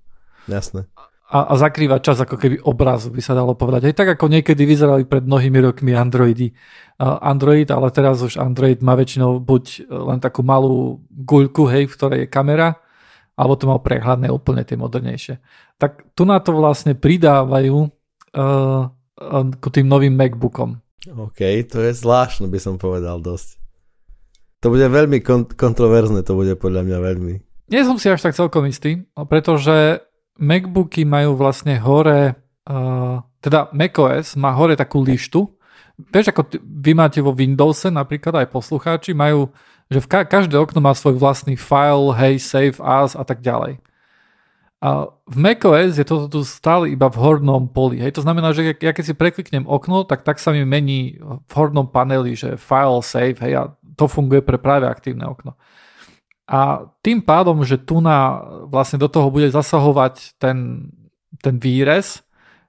[0.52, 0.92] Jasné.
[1.34, 3.90] A, a zakrýva čas ako keby obrazu, by sa dalo povedať.
[3.90, 6.54] Hej, tak ako niekedy vyzerali pred mnohými rokmi Androidy.
[7.02, 12.20] Android, ale teraz už Android má väčšinou buď len takú malú guľku, hej, v ktorej
[12.24, 12.78] je kamera,
[13.34, 15.42] alebo to má prehľadné úplne tie modernejšie.
[15.82, 18.94] Tak tu na to vlastne pridávajú uh,
[19.58, 20.78] k tým novým MacBookom.
[21.18, 23.58] OK, to je zvláštne, by som povedal dosť.
[24.62, 27.34] To bude veľmi kont- kontroverzne, to bude podľa mňa veľmi.
[27.74, 30.06] Nie som si až tak celkom istý, pretože
[30.40, 32.34] MacBooky majú vlastne hore,
[32.66, 35.46] uh, teda macOS má hore takú lištu.
[36.10, 39.54] Vieš, ako t- vy máte vo Windowse, napríklad aj poslucháči, majú,
[39.94, 43.78] že v ka- každé okno má svoj vlastný file, hey, save as a tak ďalej.
[44.84, 48.04] A v macOS je toto tu stále iba v hornom poli.
[48.04, 48.20] Hej.
[48.20, 51.88] To znamená, že ja keď si prekliknem okno, tak tak sa mi mení v hornom
[51.88, 53.64] paneli, že file save, hej, a
[53.96, 55.56] to funguje pre práve aktívne okno.
[56.44, 60.90] A tým pádom, že tu na, vlastne do toho bude zasahovať ten,
[61.40, 62.20] ten výrez,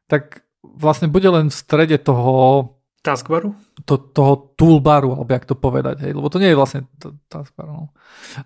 [0.06, 2.70] tak vlastne bude len v strede toho
[3.04, 3.52] Taskbaru?
[3.84, 6.88] To, toho toolbaru, alebo jak to povedať, hej, lebo to nie je vlastne
[7.28, 7.68] taskbar.
[7.68, 7.92] No.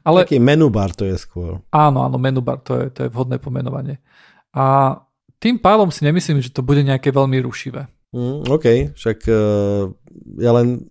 [0.03, 1.63] Ale, Taký menubar to je skôr.
[1.71, 4.03] Áno, áno, menubar, to je, to je vhodné pomenovanie.
[4.51, 4.99] A
[5.39, 7.87] tým pádom si nemyslím, že to bude nejaké veľmi rušivé.
[8.11, 8.67] Mm, OK,
[8.99, 9.95] však uh,
[10.43, 10.91] ja len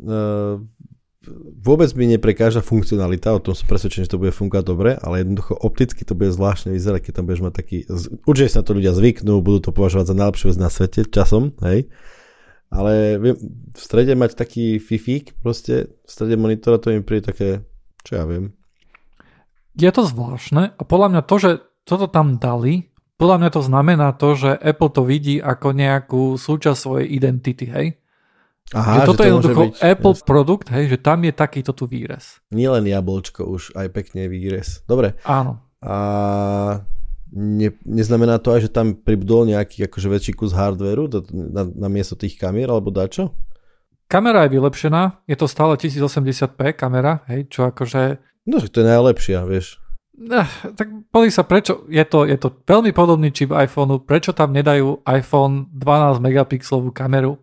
[0.00, 0.56] uh,
[1.62, 5.54] vôbec mi neprekáža funkcionalita, o tom som presvedčený, že to bude fungovať dobre, ale jednoducho
[5.58, 7.76] opticky to bude zvláštne vyzerať, keď tam budeš mať taký,
[8.24, 11.54] určite sa na to ľudia zvyknú, budú to považovať za najlepšiu vec na svete časom,
[11.64, 11.88] hej,
[12.68, 13.16] ale
[13.72, 17.48] v strede mať taký fifík, proste v strede monitora to mi príde také,
[18.04, 18.52] čo ja viem.
[19.78, 21.50] Je to zvláštne a podľa mňa to, že
[21.88, 26.78] toto tam dali, podľa mňa to znamená to, že Apple to vidí ako nejakú súčasť
[26.78, 27.86] svojej identity, hej?
[28.76, 30.26] Aha, že toto že to je jednoducho byť, Apple jasne.
[30.28, 32.36] produkt, hej, že tam je takýto tu výrez.
[32.52, 34.84] Nielen jablčko už, aj pekne výrez.
[34.84, 35.16] Dobre.
[35.24, 35.64] Áno.
[35.80, 35.96] A
[37.32, 41.88] ne, neznamená to aj, že tam pribudol nejaký akože väčší kus hardwareu do, na, na
[41.88, 43.32] miesto tých kamier alebo dačo?
[44.08, 48.88] Kamera je vylepšená, je to stále 1080p kamera, hej, čo akože No, že to je
[48.88, 49.76] najlepšia, vieš.
[50.18, 54.56] Eh, tak pozri sa, prečo je to, je to veľmi podobný čip iPhoneu, prečo tam
[54.56, 57.36] nedajú iPhone 12 megapixelovú kameru?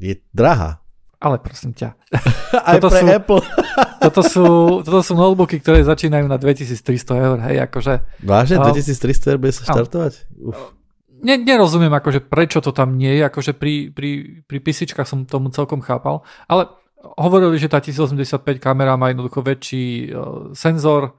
[0.00, 0.80] Je drahá.
[1.20, 1.92] Ale prosím ťa.
[2.68, 3.42] Aj Toto pre sú- Apple.
[4.00, 4.46] Toto sú,
[4.80, 6.80] toto sú notebooky, ktoré začínajú na 2300
[7.20, 8.56] eur, hej, akože Vážne?
[8.56, 8.72] No.
[8.72, 10.24] 2300 eur bude sa štartovať?
[10.40, 10.72] Uf.
[11.20, 15.52] ne, nerozumiem, akože prečo to tam nie je, akože pri, pri, pri písičkách som tomu
[15.52, 16.72] celkom chápal, ale
[17.20, 21.12] hovorili, že tá 1085 kamera má jednoducho väčší uh, senzor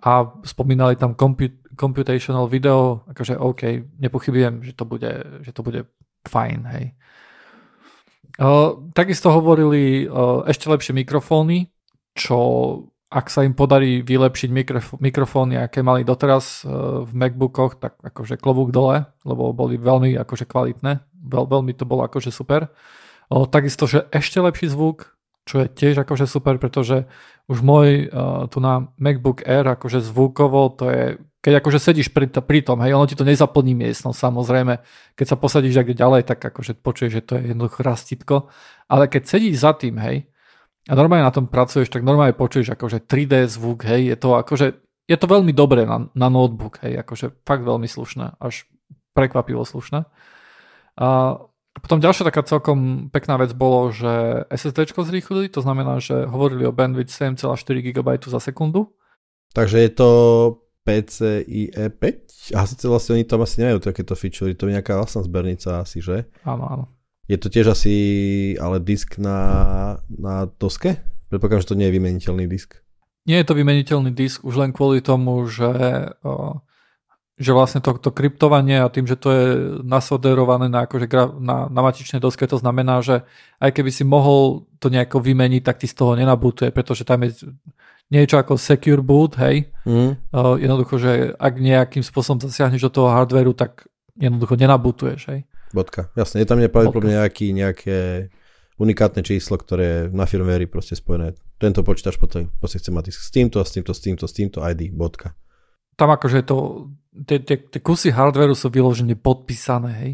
[0.00, 5.84] a spomínali tam comput- computational video, akože OK, nepochybujem, že to bude, že to bude
[6.24, 6.96] fajn, hej.
[8.40, 11.68] Uh, takisto hovorili uh, ešte lepšie mikrofóny,
[12.16, 12.38] čo
[13.12, 18.40] ak sa im podarí vylepšiť mikrof- mikrofóny, aké mali doteraz uh, v MacBookoch, tak akože
[18.40, 22.72] klobúk dole, lebo boli veľmi akože kvalitné, Veľ, veľmi to bolo akože super.
[23.28, 25.12] Uh, takisto, že ešte lepší zvuk,
[25.44, 27.04] čo je tiež akože super, pretože
[27.52, 31.04] už môj uh, tu na MacBook Air akože zvukovo to je,
[31.42, 34.78] keď akože sedíš pri, pri tom, hej, ono ti to nezaplní miestnosť samozrejme,
[35.18, 38.36] keď sa posadíš niekde ďalej, tak akože počuješ, že to je jednoducho rastitko,
[38.86, 40.30] ale keď sedíš za tým, hej,
[40.86, 44.66] a normálne na tom pracuješ, tak normálne počuješ akože 3D zvuk, hej, je to akože,
[45.10, 48.70] je to veľmi dobré na, na notebook, hej, akože fakt veľmi slušné, až
[49.10, 50.06] prekvapivo slušné.
[51.02, 51.08] A
[51.78, 56.72] potom ďalšia taká celkom pekná vec bolo, že SSD zrýchlili, to znamená, že hovorili o
[56.74, 58.92] bandwidth 7,4 GB za sekundu.
[59.56, 60.08] Takže je to
[60.82, 62.58] PCIe 5?
[62.58, 66.02] A síce vlastne oni tam asi nemajú takéto featurey, to je nejaká vlastná zbernica asi,
[66.02, 66.26] že?
[66.42, 66.84] Áno, áno.
[67.30, 67.94] Je to tiež asi
[68.58, 69.38] ale disk na,
[70.10, 70.98] na doske?
[71.30, 72.82] Predpokladám, že to nie je vymeniteľný disk.
[73.22, 75.70] Nie je to vymeniteľný disk už len kvôli tomu, že,
[77.38, 79.46] že vlastne to, to kryptovanie a tým, že to je
[79.86, 83.22] nasoderované na, akože gra, na, na matičnej doske, to znamená, že
[83.62, 87.46] aj keby si mohol to nejako vymeniť, tak ti z toho nenabutuje, pretože tam je
[88.12, 89.72] niečo ako secure boot, hej.
[89.88, 90.20] Mm.
[90.36, 93.88] O, jednoducho, že ak nejakým spôsobom zasiahneš do toho hardwareu, tak
[94.20, 95.40] jednoducho nenabutuješ, hej.
[95.72, 96.12] Bodka.
[96.12, 98.28] Jasne, je tam nepravdepodobne nejaký, nejaké
[98.76, 101.32] unikátne číslo, ktoré je na firmware proste spojené.
[101.56, 104.92] Tento počítač potom proste chce mať s týmto, s týmto, s týmto, s týmto ID,
[104.92, 105.32] bodka.
[105.96, 106.88] Tam akože to,
[107.24, 110.12] tie, tie, tie kusy hardwareu sú vyložene podpísané, hej.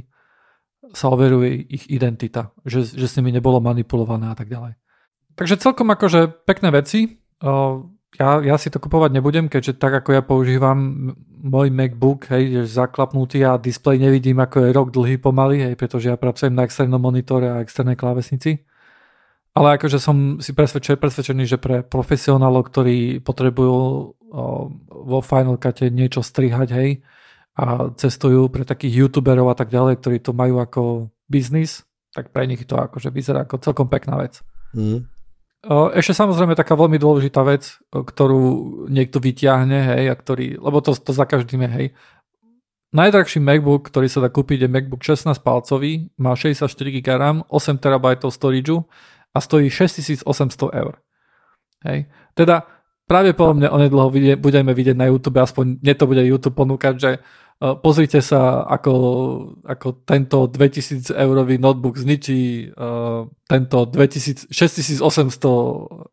[0.95, 4.79] Sa overuje ich identita, že, že s nimi nebolo manipulované a tak ďalej.
[5.39, 7.19] Takže celkom akože pekné veci.
[8.19, 12.63] Ja, ja si to kupovať nebudem, keďže tak ako ja používam môj MacBook, hej, je
[12.67, 16.99] zaklapnutý a displej nevidím ako je rok dlhý pomaly, hej, pretože ja pracujem na externom
[16.99, 18.67] monitore a externej klávesnici.
[19.55, 23.83] Ale akože som si presvedčený, presvedčený že pre profesionálov, ktorí potrebujú o,
[24.89, 26.91] vo Final Cute niečo strihať, hej,
[27.59, 31.83] a cestujú pre takých youtuberov a tak ďalej, ktorí to majú ako biznis,
[32.15, 34.43] tak pre nich to akože vyzerá ako celkom pekná vec.
[34.75, 35.11] Mm.
[35.67, 38.43] Ešte samozrejme taká veľmi dôležitá vec, ktorú
[38.87, 41.87] niekto vyťahne, hej, a ktorý, lebo to, to za každým je, hej.
[42.95, 47.75] Najdrahší MacBook, ktorý sa dá kúpiť, je MacBook 16 palcový, má 64 GB RAM, 8
[47.75, 48.81] TB storage
[49.35, 50.25] a stojí 6800
[50.73, 50.95] eur.
[51.85, 52.07] Hej.
[52.33, 52.65] Teda
[53.11, 57.11] pravdepodobne onedlho vidie, budeme vidieť na YouTube, aspoň mne to bude YouTube ponúkať, že
[57.59, 58.93] pozrite sa, ako,
[59.67, 65.03] ako tento 2000 eurový notebook zničí uh, tento 2000, 6800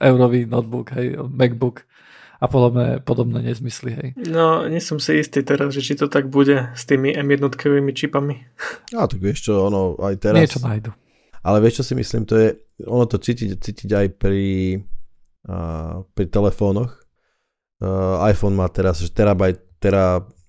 [0.02, 1.86] eurový notebook, hej, MacBook
[2.42, 4.10] a podobné, podobné nezmysly, hej.
[4.26, 7.46] No, nie som si istý teraz, že či to tak bude s tými M1
[7.94, 8.42] čipami.
[8.98, 10.42] A tak vieš čo, ono aj teraz...
[10.42, 10.92] Niečo nájdu.
[11.46, 12.58] Ale vieš, čo si myslím, to je,
[12.90, 14.82] ono to cítiť, cítiť aj pri,
[15.46, 17.06] uh, pri telefónoch.
[17.78, 19.62] Uh, iPhone má teraz že terabajt,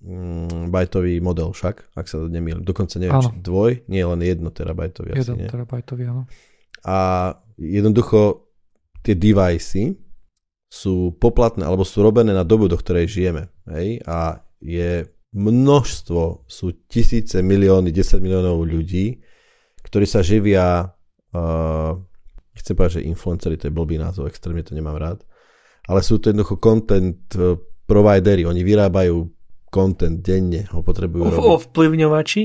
[0.07, 2.63] terabajtový model však, ak sa nemýlim.
[2.63, 3.27] Dokonca neviem, Áno.
[3.27, 5.49] či dvoj, nie len jedno terabajtový asi, 1 nie?
[5.51, 6.23] terabajtový, áno.
[6.87, 6.99] A
[7.59, 8.47] jednoducho
[9.03, 9.99] tie devicey
[10.71, 13.51] sú poplatné, alebo sú robené na dobu, do ktorej žijeme.
[13.67, 14.03] Hej?
[14.07, 19.19] A je množstvo, sú tisíce, milióny, 10 miliónov ľudí,
[19.83, 20.87] ktorí sa živia,
[21.35, 21.93] uh,
[22.55, 25.19] chcem povedať, že influencery, to je blbý názov, extrémne to nemám rád,
[25.87, 27.55] ale sú to jednoducho content uh,
[27.87, 29.36] providery, oni vyrábajú
[29.77, 31.45] content denne, ho potrebujú robiť.
[31.61, 32.43] Ovplyvňovači?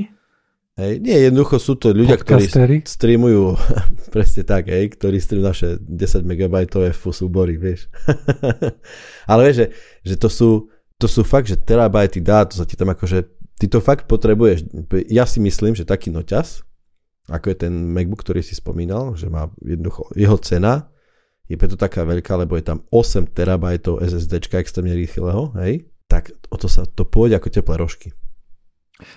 [0.75, 2.47] Hej, nie, jednoducho sú to ľudia, ktorí
[2.83, 3.55] streamujú,
[4.15, 7.87] presne tak, hej, ktorí streamujú naše 10 megabajtové súbory, vieš.
[9.31, 9.67] Ale vieš, že,
[10.11, 10.49] že to sú
[11.01, 13.25] to sú fakt, že terabajty dát, to sa ti tam akože,
[13.57, 14.69] ty to fakt potrebuješ.
[15.09, 16.61] Ja si myslím, že taký noťaz,
[17.25, 20.93] ako je ten MacBook, ktorý si spomínal, že má jednoducho, jeho cena
[21.49, 26.59] je preto taká veľká, lebo je tam 8 terabajtov SSDčka extrémne rýchleho, hej, tak o
[26.59, 28.11] to sa to pôjde ako teplé rožky.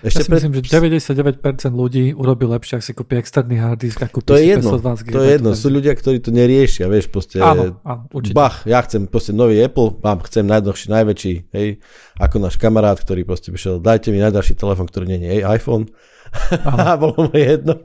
[0.01, 0.37] Ešte ja si pred...
[0.41, 4.35] myslím, že 99% ľudí urobí lepšie, ak si kúpi externý hard disk a kúpi to
[4.39, 5.53] je jedno, to je jedno.
[5.53, 8.33] Sú ľudia, ktorí to neriešia, vieš, proste, áno, áno, určite.
[8.33, 11.67] bach, ja chcem proste nový Apple, mám, chcem najdlhší, najväčší, hej,
[12.17, 15.85] ako náš kamarát, ktorý proste prišiel, dajte mi najdražší telefon, ktorý nie je iPhone.
[16.65, 17.77] A bolo mu jedno.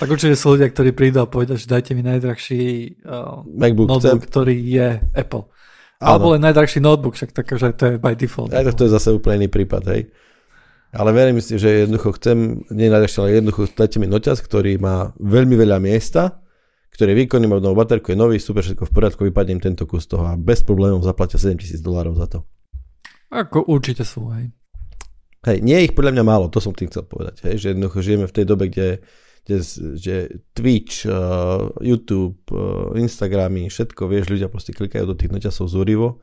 [0.00, 2.62] tak určite sú ľudia, ktorí prídu a povedia, že dajte mi najdrahší
[3.04, 4.18] uh, MacBook, notebook, chcem.
[4.24, 5.44] ktorý je Apple.
[5.98, 8.54] Alebo len najdrahší notebook, však takže to je by default.
[8.54, 10.14] Aj to je zase úplne iný prípad, hej.
[10.94, 15.12] Ale verím si, že jednoducho chcem, nie najdrahšie, ale jednoducho dajte mi noťaz, ktorý má
[15.20, 16.40] veľmi veľa miesta,
[16.94, 20.08] ktorý je výkonný, má novú baterku, je nový, super, všetko v poriadku, vypadnem tento kus
[20.08, 22.38] toho a bez problémov zaplatia 7000 dolárov za to.
[23.28, 24.54] Ako určite sú, hej.
[25.44, 27.98] Hej, nie je ich podľa mňa málo, to som tým chcel povedať, hej, že jednoducho
[28.00, 29.04] žijeme v tej dobe, kde
[29.96, 36.20] že Twitch, uh, YouTube, uh, Instagramy, všetko, vieš, ľudia proste klikajú do tých noťasov zúrivo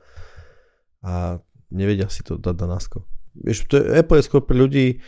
[1.01, 1.41] a
[1.73, 3.01] nevedia si to dať na násko.
[3.35, 5.01] Vieš, to je, Apple je skôr pre ľudí,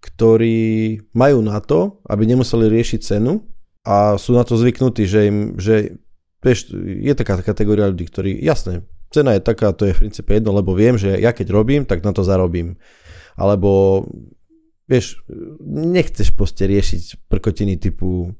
[0.00, 3.44] ktorí majú na to, aby nemuseli riešiť cenu
[3.84, 6.00] a sú na to zvyknutí, že im, že
[6.40, 10.56] vieš, je taká kategória ľudí, ktorí, jasné, cena je taká, to je v princípe jedno,
[10.56, 12.80] lebo viem, že ja keď robím, tak na to zarobím.
[13.36, 14.04] Alebo,
[14.90, 15.22] vieš,
[15.62, 18.34] nechceš proste riešiť prkotiny typu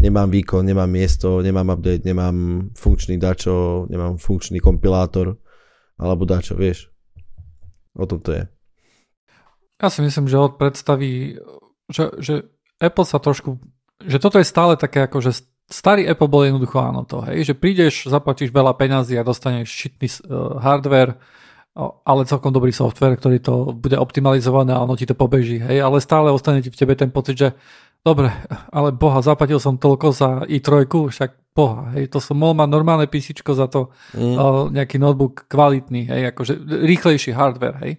[0.00, 5.34] nemám výkon, nemám miesto, nemám update, nemám funkčný dačo, nemám funkčný kompilátor,
[5.98, 6.90] alebo dačo, vieš.
[7.98, 8.46] O tom to je.
[9.82, 11.38] Ja si myslím, že od predstavy,
[11.90, 12.34] že, že
[12.78, 13.58] Apple sa trošku,
[14.02, 17.54] že toto je stále také ako, že starý Apple bol jednoducho áno to, hej, že
[17.58, 21.18] prídeš, zaplatíš veľa peňazí a dostaneš šitný uh, hardware,
[21.78, 26.02] ale celkom dobrý software, ktorý to bude optimalizované a ono ti to pobeží, hej, ale
[26.02, 27.48] stále ostane ti v tebe ten pocit, že
[28.02, 28.34] dobre,
[28.74, 33.06] ale boha, zaplatil som toľko za i3, však boha, hej, to som mohol mať normálne
[33.06, 34.34] PC za to, mm.
[34.34, 37.92] uh, nejaký notebook kvalitný, hej, akože rýchlejší hardware, hej.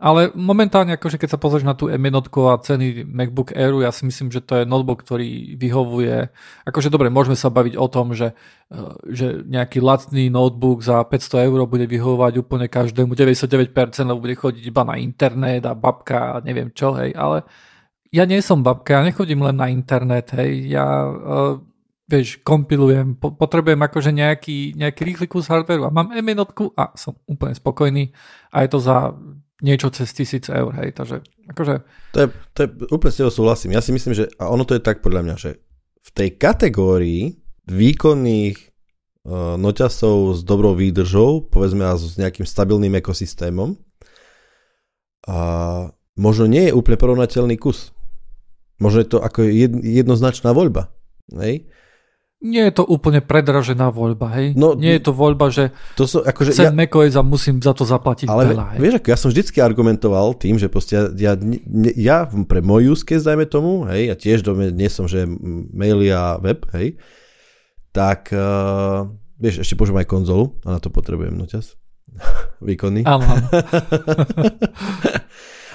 [0.00, 4.08] Ale momentálne, akože keď sa pozrieš na tú M1 a ceny MacBook Airu, ja si
[4.08, 6.32] myslím, že to je notebook, ktorý vyhovuje.
[6.64, 8.32] Akože dobre, môžeme sa baviť o tom, že,
[8.72, 14.40] eh, že nejaký lacný notebook za 500 eur bude vyhovovať úplne každému 99%, lebo bude
[14.40, 17.44] chodiť iba na internet a babka a neviem čo, hej, ale
[18.08, 21.60] ja nie som babka, ja nechodím len na internet, hej, ja uh,
[22.10, 26.42] vieš, kompilujem, po, potrebujem akože nejaký, nejaký rýchly kus hardwareu a mám M1
[26.74, 28.10] a som úplne spokojný
[28.50, 29.14] a je to za
[29.60, 31.74] niečo cez tisíc eur, hej, takže akože...
[32.16, 33.76] To je, to je, úplne s tebou súhlasím.
[33.76, 35.50] Ja si myslím, že a ono to je tak podľa mňa, že
[36.00, 37.38] v tej kategórii
[37.68, 43.76] výkonných uh, noťasov s dobrou výdržou, povedzme a s nejakým stabilným ekosystémom,
[45.28, 45.38] a
[46.16, 47.92] možno nie je úplne porovnateľný kus.
[48.80, 50.88] Možno je to ako jed, jednoznačná voľba.
[51.36, 51.68] Hej?
[52.40, 54.56] Nie je to úplne predražená voľba, hej?
[54.56, 57.76] No, nie je to voľba, že to sú, akože chcem ja, macOS a musím za
[57.76, 58.64] to zaplatiť ale veľa.
[58.74, 58.78] Hej?
[58.80, 61.32] Vieš, ako ja som vždycky argumentoval tým, že proste ja, ja,
[62.00, 62.18] ja
[62.48, 65.28] pre môj use case, dajme tomu, hej, ja tiež do nie som, že
[65.76, 66.96] maily a web, hej,
[67.92, 69.04] tak uh,
[69.36, 71.76] vieš, ešte použijem aj konzolu a na to potrebujem noťaz.
[72.66, 73.04] Výkonný.
[73.04, 73.46] Áno, áno.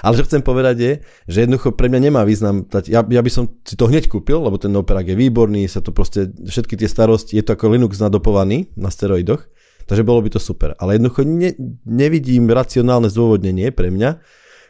[0.06, 0.92] Ale čo chcem povedať je,
[1.26, 4.54] že jednoducho pre mňa nemá význam, ja, ja by som si to hneď kúpil, lebo
[4.54, 8.70] ten operák je výborný, sa to proste, všetky tie starosti, je to ako Linux nadopovaný
[8.78, 9.50] na steroidoch,
[9.90, 10.78] takže bolo by to super.
[10.78, 14.22] Ale jednoducho ne, nevidím racionálne zdôvodnenie pre mňa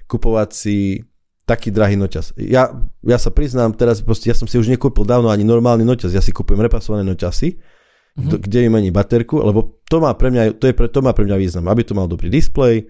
[0.08, 1.04] kupovať si
[1.44, 2.32] taký drahý noťaz.
[2.40, 2.72] Ja,
[3.04, 6.24] ja sa priznám, teraz proste, ja som si už nekúpil dávno ani normálny noťaz, ja
[6.24, 8.40] si kúpujem repasované noťasy, mm-hmm.
[8.40, 11.28] kde mi mení baterku, lebo to má pre mňa, to, je pre, to má pre
[11.28, 12.88] mňa význam, aby to mal dobrý displej,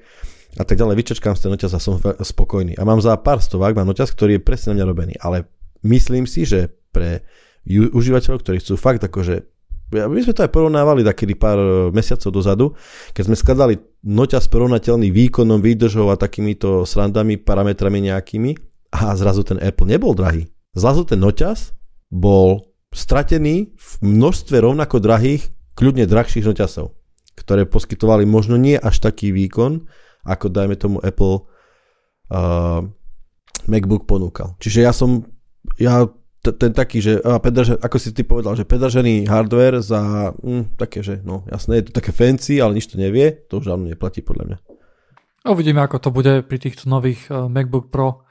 [0.56, 2.80] a tak ďalej, vyčečkám z ten noťaz a som spokojný.
[2.80, 5.14] A mám za pár stovák, mám noťaz, ktorý je presne na mňa robený.
[5.20, 5.44] Ale
[5.84, 7.20] myslím si, že pre
[7.68, 9.44] užívateľov, ktorí chcú fakt akože
[9.86, 12.66] my sme to aj porovnávali takedy pár e, mesiacov dozadu,
[13.14, 18.58] keď sme skladali noťaz porovnateľný výkonom, výdržou a takýmito srandami, parametrami nejakými
[18.90, 20.50] a zrazu ten Apple nebol drahý.
[20.74, 21.70] Zrazu ten noťaz
[22.10, 26.90] bol stratený v množstve rovnako drahých, kľudne drahších noťazov,
[27.38, 29.86] ktoré poskytovali možno nie až taký výkon,
[30.26, 31.46] ako dajme tomu Apple
[32.34, 32.82] uh,
[33.70, 34.58] MacBook ponúkal.
[34.58, 35.22] Čiže ja som,
[35.78, 36.06] ja
[36.42, 40.78] t- ten taký, že a pedrže, ako si ty povedal, že pedržený hardware za hm,
[40.78, 43.90] také, že no jasné, je to také fancy, ale nič to nevie, to už žiadno
[43.90, 44.58] neplatí podľa mňa.
[45.46, 48.26] Uvidíme, ako to bude pri týchto nových uh, MacBook Pro,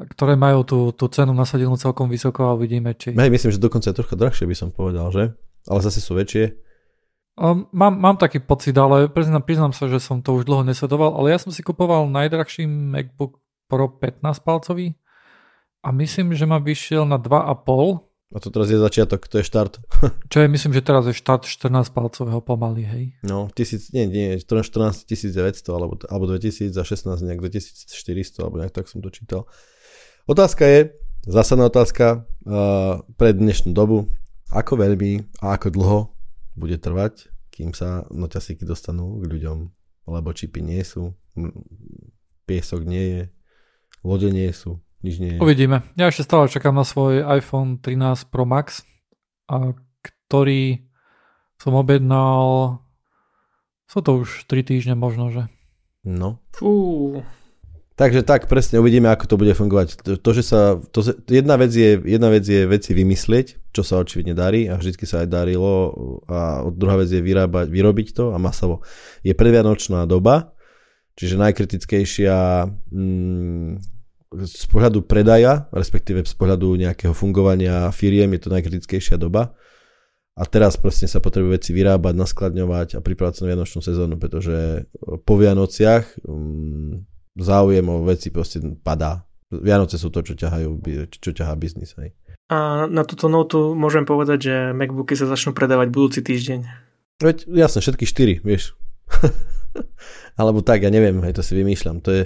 [0.00, 3.14] ktoré majú tú, tú cenu nasadenú celkom vysoko a uvidíme, či...
[3.14, 5.24] Hej, myslím, že dokonca je trocha drahšie by som povedal, že?
[5.68, 6.56] Ale zase sú väčšie.
[7.34, 11.18] Um, mám, mám taký pocit, ale priznám, priznám sa, že som to už dlho nesledoval,
[11.18, 14.94] ale ja som si kupoval najdrahší MacBook Pro 15 palcový
[15.82, 19.78] a myslím, že ma vyšiel na 2,5 a to teraz je začiatok, to je štart.
[20.32, 23.04] Čo je, myslím, že teraz je štart 14 palcového pomaly, hej?
[23.22, 25.34] No, tisíc, nie, nie, 14 900
[25.70, 29.46] alebo, alebo 2000 a 16 nejak 2400 alebo nejak tak som to čítal.
[30.26, 30.98] Otázka je,
[31.30, 34.10] zásadná otázka uh, pre dnešnú dobu,
[34.50, 35.98] ako veľmi a ako dlho
[36.54, 39.58] bude trvať, kým sa noťasíky dostanú k ľuďom,
[40.10, 41.14] lebo čipy nie sú,
[42.46, 43.22] piesok nie je,
[44.02, 45.40] lode nie sú, nič nie je.
[45.42, 45.86] Uvidíme.
[45.94, 48.82] Ja ešte stále čakám na svoj iPhone 13 Pro Max,
[49.50, 50.88] a ktorý
[51.60, 52.80] som objednal
[53.84, 55.46] sú to už 3 týždne možno, že?
[56.02, 56.40] No.
[56.56, 57.22] Fú.
[57.94, 60.02] Takže tak, presne, uvidíme, ako to bude fungovať.
[60.02, 64.02] To, to že sa, to, jedna, vec je, jedna vec je veci vymyslieť, čo sa
[64.02, 65.94] očividne darí a vždy sa aj darilo
[66.26, 68.82] a druhá vec je vyrábať, vyrobiť to a masovo.
[69.22, 70.58] Je predvianočná doba,
[71.14, 73.70] čiže najkritickejšia mm,
[74.42, 79.54] z pohľadu predaja, respektíve z pohľadu nejakého fungovania firiem je to najkritickejšia doba.
[80.34, 84.90] A teraz proste sa potrebuje veci vyrábať, naskladňovať a pripravať sa na vianočnú sezónu, pretože
[85.22, 87.06] po Vianociach um,
[87.38, 89.26] záujem o veci proste padá.
[89.50, 91.94] Vianoce sú to, čo, ťahajú, čo ťahá biznis.
[91.98, 92.14] Hej.
[92.50, 96.60] A na túto notu môžem povedať, že Macbooky sa začnú predávať budúci týždeň.
[97.22, 98.74] Veď jasne, všetky štyri, vieš.
[100.40, 102.02] Alebo tak, ja neviem, hej, to si vymýšľam.
[102.02, 102.22] To je,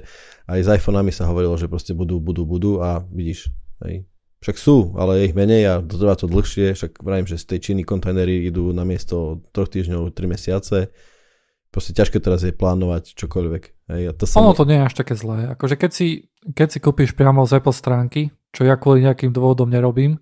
[0.49, 3.53] aj s iPhoneami sa hovorilo, že proste budú, budú, budú a vidíš,
[3.85, 4.09] hej.
[4.39, 7.59] Však sú, ale je ich menej a trvá to dlhšie, však vravím, že z tej
[7.59, 10.95] Číny kontajnery idú na miesto 3 týždňov, 3 mesiace.
[11.75, 13.78] Proste ťažké teraz je plánovať čokoľvek.
[13.89, 15.57] Hej, to sa ono to nie je až také zlé.
[15.57, 19.73] Akože keď si, keď si kúpiš priamo z Apple stránky, čo ja kvôli nejakým dôvodom
[19.73, 20.21] nerobím,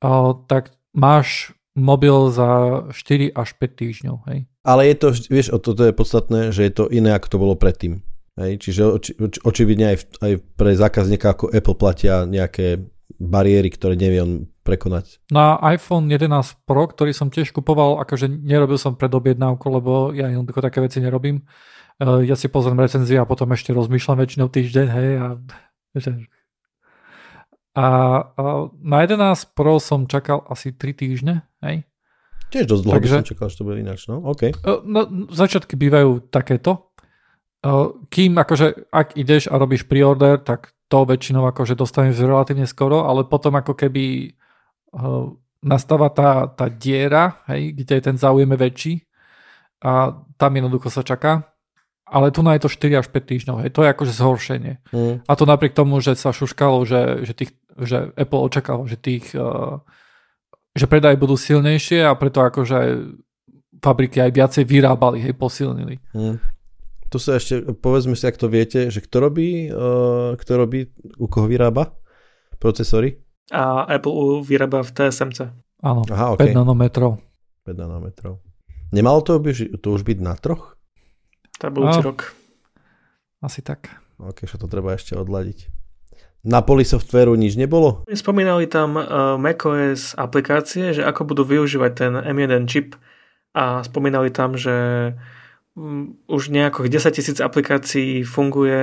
[0.00, 4.16] uh, tak máš mobil za 4 až 5 týždňov.
[4.32, 4.38] Hej.
[4.64, 7.54] Ale je to, vieš, o toto je podstatné, že je to iné, ako to bolo
[7.54, 8.00] predtým.
[8.36, 12.84] Hej, čiže oči, oči, očividne aj, aj pre zákazníka ako Apple platia nejaké
[13.16, 15.24] bariéry, ktoré nevie on prekonať.
[15.32, 20.60] Na iPhone 11 Pro, ktorý som tiež kupoval, akože nerobil som predobjednávku, lebo ja jednoducho
[20.60, 21.46] také veci nerobím.
[21.96, 25.28] Eh, ja si pozriem recenzie a potom ešte rozmýšľam väčšinou týždeň, hej, a,
[27.72, 27.86] a,
[28.36, 28.42] a
[28.84, 31.88] na 11 Pro som čakal asi 3 týždne, hej.
[32.52, 34.42] Tiež dosť dlho Takže, by som čakal, že to bude ináč, no, OK.
[34.52, 35.00] Eh, no,
[35.32, 36.92] začiatky bývajú takéto,
[38.12, 43.26] kým akože, ak ideš a robíš pre-order, tak to väčšinou akože dostaneš relatívne skoro, ale
[43.26, 44.30] potom ako keby
[45.66, 49.02] nastáva tá, tá diera, hej, kde je ten záujem väčší
[49.82, 51.55] a tam jednoducho sa čaká.
[52.06, 54.74] Ale tu na je to 4 až 5 týždňov, hej, to je akože zhoršenie.
[54.94, 55.26] Mm.
[55.26, 59.34] A to napriek tomu, že sa šuškalo, že, že, tých, že Apple očakáva, že tých
[59.34, 59.82] uh,
[60.76, 63.08] že predaje budú silnejšie a preto akože
[63.80, 65.96] fabriky aj viacej vyrábali, hej, posilnili.
[66.12, 66.36] Mm.
[67.08, 71.26] Tu sa ešte, povedzme si, ak to viete, že kto robí, uh, kto robí, u
[71.32, 71.96] koho vyrába
[72.60, 73.16] procesory?
[73.48, 75.48] A Apple vyrába v TSMC.
[75.80, 76.52] Áno, Aha, okay.
[76.52, 77.22] 5 nanometrov.
[77.64, 78.42] 5 nanometrov.
[78.92, 79.50] Nemalo to, by,
[79.80, 80.75] to už byť na troch?
[81.60, 82.36] To budúci no, rok.
[83.40, 83.92] Asi tak.
[84.16, 85.68] Ok, čo to treba ešte odladiť.
[86.46, 88.06] Na poli softvéru nič nebolo?
[88.06, 92.94] Spomínali tam uh, macOS aplikácie, že ako budú využívať ten M1 čip
[93.56, 94.74] a spomínali tam, že
[95.76, 98.80] Mm, už nejako 10 tisíc aplikácií funguje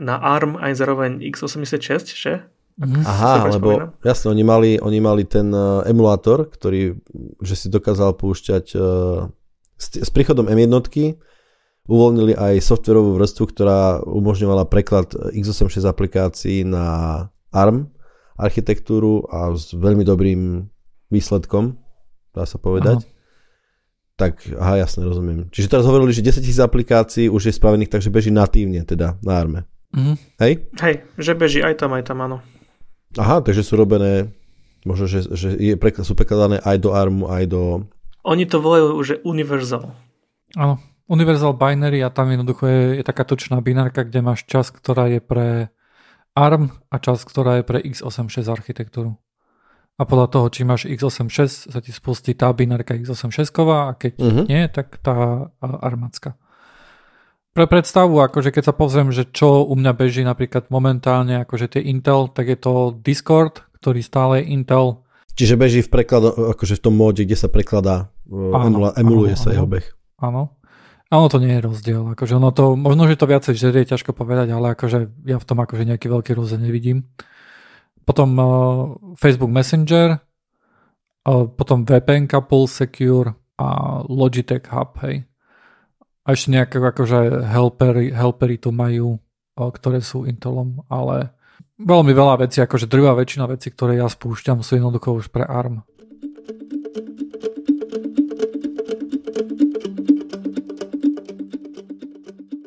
[0.00, 2.48] na ARM aj zároveň x86, že?
[2.80, 3.04] Mm.
[3.04, 6.96] Aha, lebo jasne, oni mali, oni mali ten uh, emulátor, ktorý,
[7.44, 9.28] že si dokázal púšťať uh,
[9.76, 10.72] s, s príchodom M1
[11.90, 17.90] uvoľnili aj softverovú vrstvu, ktorá umožňovala preklad x86 aplikácií na ARM
[18.38, 20.70] architektúru a s veľmi dobrým
[21.12, 21.76] výsledkom,
[22.32, 23.04] dá sa povedať.
[23.04, 23.18] Aha.
[24.16, 25.48] Tak, aha, jasne, rozumiem.
[25.48, 29.32] Čiže teraz hovorili, že 10 tisíc aplikácií už je spravených, takže beží natívne teda na
[29.36, 29.60] arme.
[29.96, 30.16] Mm-hmm.
[30.44, 30.52] Hej?
[30.76, 32.38] Hej, že beží aj tam, aj tam, áno.
[33.16, 34.30] Aha, takže sú robené,
[34.84, 35.74] možno, že, že je,
[36.04, 37.88] sú prekladané aj do ARMu, aj do...
[38.22, 39.96] Oni to volajú už Universal.
[40.54, 40.76] Áno,
[41.10, 45.18] Universal Binary a tam jednoducho je, je taká točná binárka, kde máš čas, ktorá je
[45.18, 45.74] pre
[46.38, 49.18] ARM a čas, ktorá je pre x86 architektúru
[50.00, 54.44] a podľa toho, či máš x86, sa ti spustí tá binárka x86 a keď uh-huh.
[54.48, 56.40] nie, tak tá armacka.
[57.52, 61.82] Pre predstavu, akože keď sa pozriem, že čo u mňa beží napríklad momentálne, akože tie
[61.84, 65.04] Intel, tak je to Discord, ktorý stále je Intel.
[65.36, 69.42] Čiže beží v prekladu, akože v tom móde, kde sa prekladá, e, áno, emuluje áno,
[69.42, 69.84] sa jeho beh.
[70.24, 70.56] Áno.
[71.10, 72.02] Áno, to nie je rozdiel.
[72.14, 75.58] Akože ono to, možno, že to viacej žerie, ťažko povedať, ale akože ja v tom
[75.58, 77.10] akože nejaký veľký rozdiel nevidím
[78.10, 78.50] potom uh,
[79.14, 85.30] Facebook Messenger, uh, potom VPN, Pulse Secure a Logitech Hub, hej.
[86.26, 89.22] A ešte nejaké akože helpery, helpery tu majú,
[89.54, 91.32] ktoré sú Intelom, ale
[91.78, 95.86] veľmi veľa vecí, akože drvá väčšina vecí, ktoré ja spúšťam, sú jednoducho už pre ARM.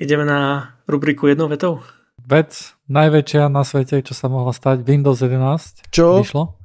[0.03, 1.79] Ideme na rubriku jednou vetou?
[2.19, 5.87] Vec najväčšia na svete, čo sa mohla stať, Windows 11.
[5.95, 6.19] Čo?
[6.19, 6.59] Vyšlo.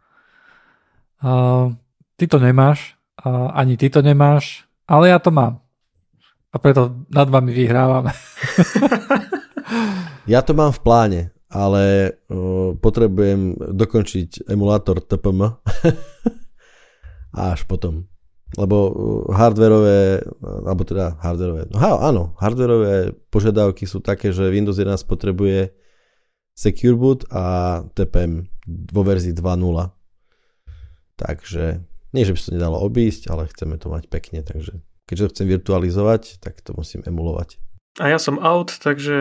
[1.22, 1.70] Uh,
[2.18, 5.62] ty to nemáš, uh, ani ty to nemáš, ale ja to mám.
[6.51, 8.11] A preto nad vami vyhrávam.
[10.34, 15.51] ja to mám v pláne, ale uh, potrebujem dokončiť emulátor TPM a
[17.55, 18.11] až potom
[18.57, 18.93] lebo uh,
[19.35, 25.75] hardwareové, alebo teda hardwareové, no áno, hardwareové požiadavky sú také, že Windows 11 potrebuje
[26.57, 29.95] Secure Boot a TPM vo verzii 2.0.
[31.19, 31.85] Takže
[32.15, 35.33] nie, že by sa to nedalo obísť, ale chceme to mať pekne, takže keďže to
[35.35, 37.61] chcem virtualizovať, tak to musím emulovať.
[37.99, 39.17] A ja som out, takže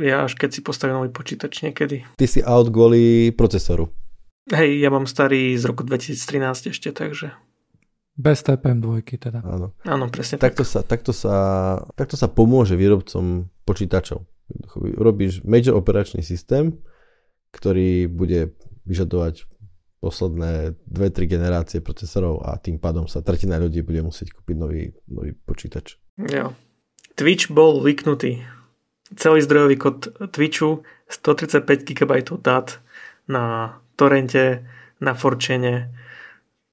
[0.00, 2.08] ja až keď si postavím nový počítač niekedy.
[2.16, 3.92] Ty si out kvôli procesoru.
[4.48, 7.36] Hej, ja mám starý z roku 2013 ešte, takže
[8.16, 9.40] bez TPM dvojky teda.
[9.40, 9.72] Áno.
[9.88, 10.70] Áno, presne takto tak.
[10.70, 11.34] Sa, takto, sa,
[11.96, 14.24] takto sa pomôže výrobcom počítačov.
[14.76, 16.76] Robíš major operačný systém,
[17.56, 18.52] ktorý bude
[18.84, 19.48] vyžadovať
[20.02, 25.30] posledné 2-3 generácie procesorov a tým pádom sa tretina ľudí bude musieť kúpiť nový, nový
[25.32, 25.94] počítač.
[26.18, 26.50] Jo.
[27.14, 28.42] Twitch bol vyknutý.
[29.14, 32.82] Celý zdrojový kód Twitchu 135 GB dát
[33.30, 34.66] na torrente,
[34.98, 35.94] na forčene,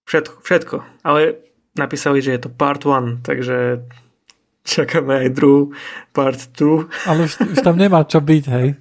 [0.09, 0.75] Všetko, všetko.
[1.05, 1.37] Ale
[1.77, 3.85] napísali, že je to part 1, takže
[4.65, 5.77] čakáme aj druhú
[6.17, 6.89] part 2.
[7.05, 8.73] Ale už, už tam nemá čo byť, hej.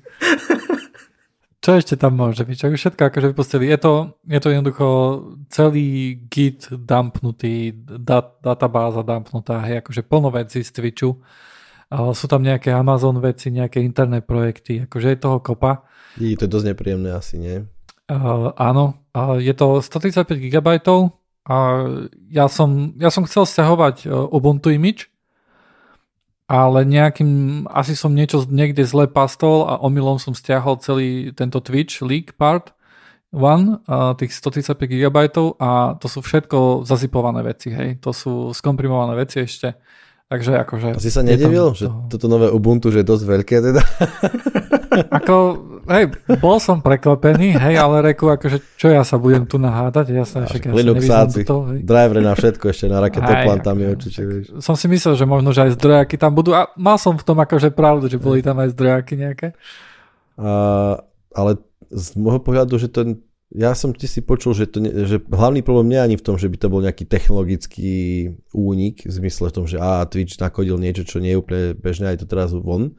[1.59, 2.57] Čo ešte tam môže byť?
[2.57, 3.69] Čo všetko akože vypustili.
[3.69, 4.87] Je to, je to jednoducho
[5.53, 11.21] celý git dumpnutý, dat, databáza dumpnutá, hej, akože plno veci z Twitchu.
[11.93, 15.85] Uh, sú tam nejaké Amazon veci, nejaké interné projekty, akože je toho kopa.
[16.17, 17.69] I to je dosť nepríjemné asi, nie?
[18.09, 20.69] Uh, áno, uh, je to 135 GB
[21.49, 21.57] a
[22.29, 25.09] ja som, ja som chcel stiahovať uh, Ubuntu image,
[26.49, 32.01] ale nejakým, asi som niečo niekde zle pastol a omylom som stiahol celý tento Twitch
[32.01, 32.73] leak part
[33.29, 33.85] one,
[34.17, 35.19] tých 135 GB
[35.61, 39.77] a to sú všetko zazipované veci, hej, to sú skomprimované veci ešte.
[40.29, 40.89] Takže akože...
[40.93, 43.81] A si sa nedivil, že toto nové Ubuntu, že je dosť veľké teda?
[45.19, 45.35] Ako,
[45.89, 50.29] hej, bol som prekvapený, hej, ale reku, akože čo ja sa budem tu nahádať, ja
[50.29, 54.45] sa však ja Linuxáci, to, driver na všetko, ešte na raketoplán tam je určite, vieš.
[54.61, 57.39] Som si myslel, že možno, že aj zdrojaky tam budú a mal som v tom
[57.39, 59.49] akože pravdu, že boli tam aj zdrojaky nejaké.
[60.37, 60.99] A,
[61.33, 61.51] ale
[61.89, 65.89] z môjho pohľadu, že ten ja som ti si počul, že, to, že hlavný problém
[65.89, 67.95] nie je ani v tom, že by to bol nejaký technologický
[68.53, 72.13] únik, v zmysle v tom, že a Twitch nakodil niečo, čo nie je úplne bežné,
[72.13, 72.93] aj to teraz von,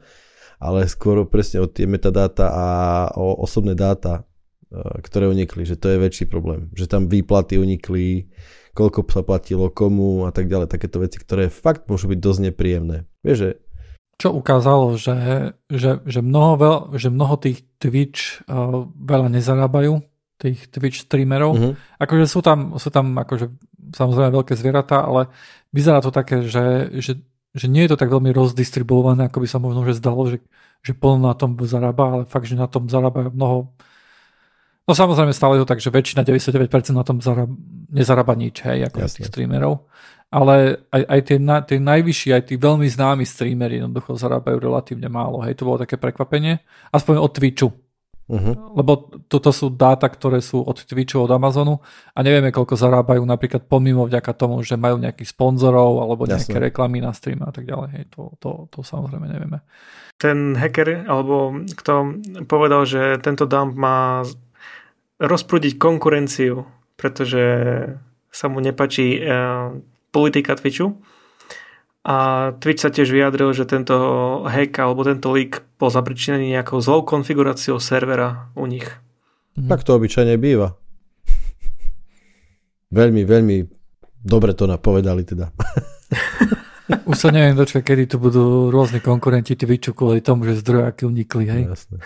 [0.58, 2.66] ale skôr presne o tie metadáta a
[3.14, 4.26] o osobné dáta,
[4.74, 6.66] e, ktoré unikli, že to je väčší problém.
[6.74, 8.26] Že tam výplaty unikli,
[8.74, 10.66] koľko sa platilo komu a tak ďalej.
[10.66, 13.06] Takéto veci, ktoré fakt môžu byť dosť nepríjemné.
[13.22, 13.50] Vieš, že
[14.20, 15.16] čo ukázalo, že,
[15.72, 20.09] že, že, mnoho, veľ, že mnoho tých Twitch uh, veľa nezarábajú,
[20.40, 21.52] tých Twitch streamerov.
[21.52, 21.72] Uh-huh.
[22.00, 23.52] Akože sú tam, sú tam akože
[23.92, 25.28] samozrejme veľké zvieratá, ale
[25.68, 27.20] vyzerá to také, že, že
[27.50, 30.38] že nie je to tak veľmi rozdistribuované, ako by sa možno že zdalo, že,
[30.86, 33.74] že plno na tom zarába, ale fakt, že na tom zarába mnoho.
[34.86, 37.50] No samozrejme stále je to tak, že väčšina 99% na tom zarába,
[37.90, 39.16] nezarába nič, hej, ako Jasne.
[39.18, 39.90] tých streamerov.
[40.30, 45.10] Ale aj, aj tie, na, tie najvyšší, aj tí veľmi známi streamery jednoducho zarábajú relatívne
[45.10, 45.42] málo.
[45.42, 46.62] Hej, to bolo také prekvapenie.
[46.94, 47.68] Aspoň od Twitchu.
[48.30, 48.54] Uh-huh.
[48.78, 51.82] Lebo toto sú dáta, ktoré sú od Twitchu, od Amazonu
[52.14, 56.66] a nevieme, koľko zarábajú napríklad pomimo vďaka tomu, že majú nejakých sponzorov alebo nejaké Jasne.
[56.70, 57.88] reklamy na stream a tak ďalej.
[57.90, 59.66] Hej, to, to, to samozrejme nevieme.
[60.14, 64.22] Ten hacker, alebo kto povedal, že tento dump má
[65.18, 67.42] rozprúdiť konkurenciu, pretože
[68.30, 69.20] sa mu nepačí e,
[70.14, 70.94] politika Twitchu
[72.00, 72.16] a
[72.56, 73.94] Twitch sa tiež vyjadril, že tento
[74.48, 78.88] hack alebo tento leak bol zapričinený nejakou zlou konfiguráciou servera u nich.
[79.60, 79.68] Mhm.
[79.68, 80.80] Tak to obyčajne býva.
[82.98, 83.56] veľmi, veľmi
[84.24, 85.52] dobre to napovedali teda.
[87.06, 91.46] Už sa neviem dočkať, kedy tu budú rôzne konkurenti Twitchu kvôli tomu, že zdrojaky unikli,
[91.46, 91.62] hej?
[91.70, 91.96] Jasné.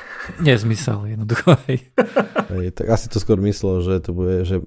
[0.45, 1.89] Nezmysel, jednoducho, hej.
[2.53, 2.69] hej.
[2.77, 4.61] tak asi to skôr myslel, že to bude, že,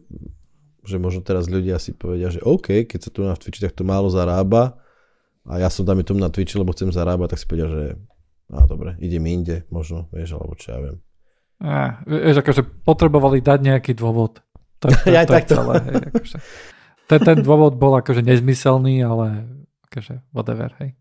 [0.82, 4.09] že možno teraz ľudia si povedia, že OK, keď sa tu na Twitchi takto málo
[4.09, 4.82] zarába,
[5.47, 7.83] a ja som tam tomu na Twitchi, lebo chcem zarábať, tak si povedal, že
[8.47, 10.97] a dobre, idem inde, možno, vieš, alebo čo ja viem.
[11.59, 14.39] A, vieš, akože potrebovali dať nejaký dôvod.
[14.79, 16.37] To, to, ja to, to celé, hej, akože.
[17.11, 19.47] ten, ten dôvod bol akože nezmyselný, ale
[19.91, 20.95] akože whatever, hej.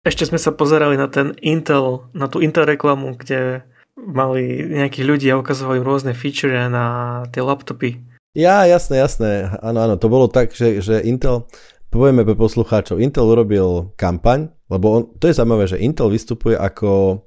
[0.00, 3.68] Ešte sme sa pozerali na ten Intel, na tú Intel reklamu, kde
[4.00, 8.00] mali nejakých ľudí a ukazovali im rôzne feature na tie laptopy.
[8.32, 9.52] Ja, jasné, jasné.
[9.60, 11.50] Áno, áno, to bolo tak, že, že Intel,
[11.90, 17.22] povieme pre poslucháčov, Intel urobil kampaň, lebo on, to je zaujímavé, že Intel vystupuje ako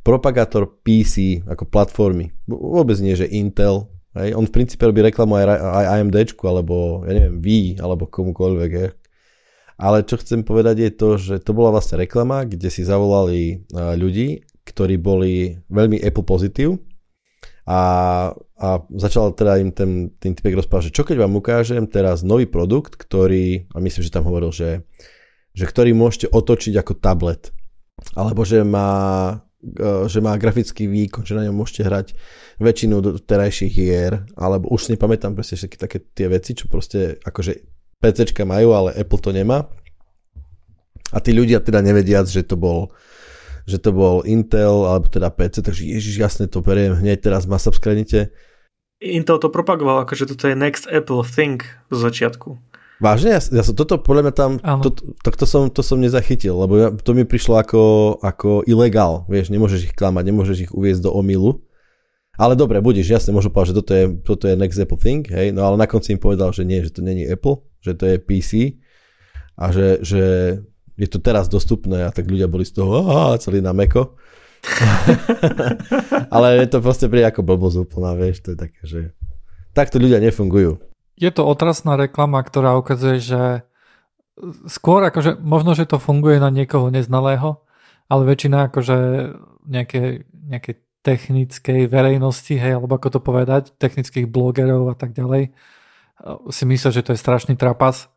[0.00, 2.32] propagátor PC, ako platformy.
[2.48, 3.92] Vôbec nie, že Intel.
[4.16, 4.32] Hej.
[4.32, 6.16] On v princípe robí reklamu aj, aj AMD,
[6.48, 7.46] alebo ja neviem, V,
[7.76, 8.70] alebo komukoľvek.
[8.72, 8.90] Hej.
[9.78, 14.42] Ale čo chcem povedať je to, že to bola vlastne reklama, kde si zavolali ľudí,
[14.66, 16.82] ktorí boli veľmi Apple pozitív
[17.68, 17.80] a,
[18.56, 22.48] a začal teda im ten, ten typek rozprávať, že čo keď vám ukážem teraz nový
[22.48, 24.88] produkt, ktorý, a myslím, že tam hovoril, že,
[25.52, 27.52] že ktorý môžete otočiť ako tablet,
[28.16, 28.88] alebo že má,
[29.60, 32.06] e, že má grafický výkon, že na ňom môžete hrať
[32.56, 37.52] väčšinu terajších hier, alebo už si nepamätám presne všetky také tie veci, čo proste akože
[38.00, 39.68] PCčka majú, ale Apple to nemá.
[41.12, 42.96] A tí ľudia teda nevediac, že to bol
[43.68, 47.60] že to bol Intel, alebo teda PC, takže ježiš, jasne to beriem hneď teraz ma
[47.60, 48.32] subscribnite.
[49.04, 51.60] Intel to propagoval, akože toto je next Apple thing
[51.92, 52.56] z začiatku.
[52.98, 53.38] Vážne?
[53.38, 54.50] Ja, ja som toto podľa mňa tam,
[54.82, 57.82] to, to, to, som, to som nezachytil, lebo ja, to mi prišlo ako,
[58.18, 61.62] ako ilegál, vieš, nemôžeš ich klamať, nemôžeš ich uviezť do omilu.
[62.38, 65.54] Ale dobre, budeš, jasne, môžu povedať, že toto je, toto je next Apple thing, hej,
[65.54, 68.16] no ale na konci im povedal, že nie, že to není Apple, že to je
[68.18, 68.50] PC
[69.58, 70.22] a že, že
[70.98, 72.98] je to teraz dostupné a tak ľudia boli z toho
[73.38, 74.18] celý na meko.
[76.34, 79.00] Ale je to proste pri ako blbosť úplná, vieš, to je také, že
[79.70, 80.82] takto ľudia nefungujú.
[81.14, 83.42] Je to otrasná reklama, ktorá ukazuje, že
[84.66, 87.62] skôr akože možno, že to funguje na niekoho neznalého,
[88.10, 88.98] ale väčšina akože
[89.66, 95.54] nejaké, nejaké technickej verejnosti, hej, alebo ako to povedať, technických blogerov a tak ďalej,
[96.50, 98.10] si myslia, že to je strašný trapas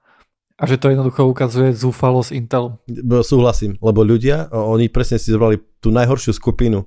[0.62, 2.78] a že to jednoducho ukazuje zúfalosť Intelu.
[3.26, 6.86] Súhlasím, lebo ľudia, oni presne si zobrali tú najhoršiu skupinu.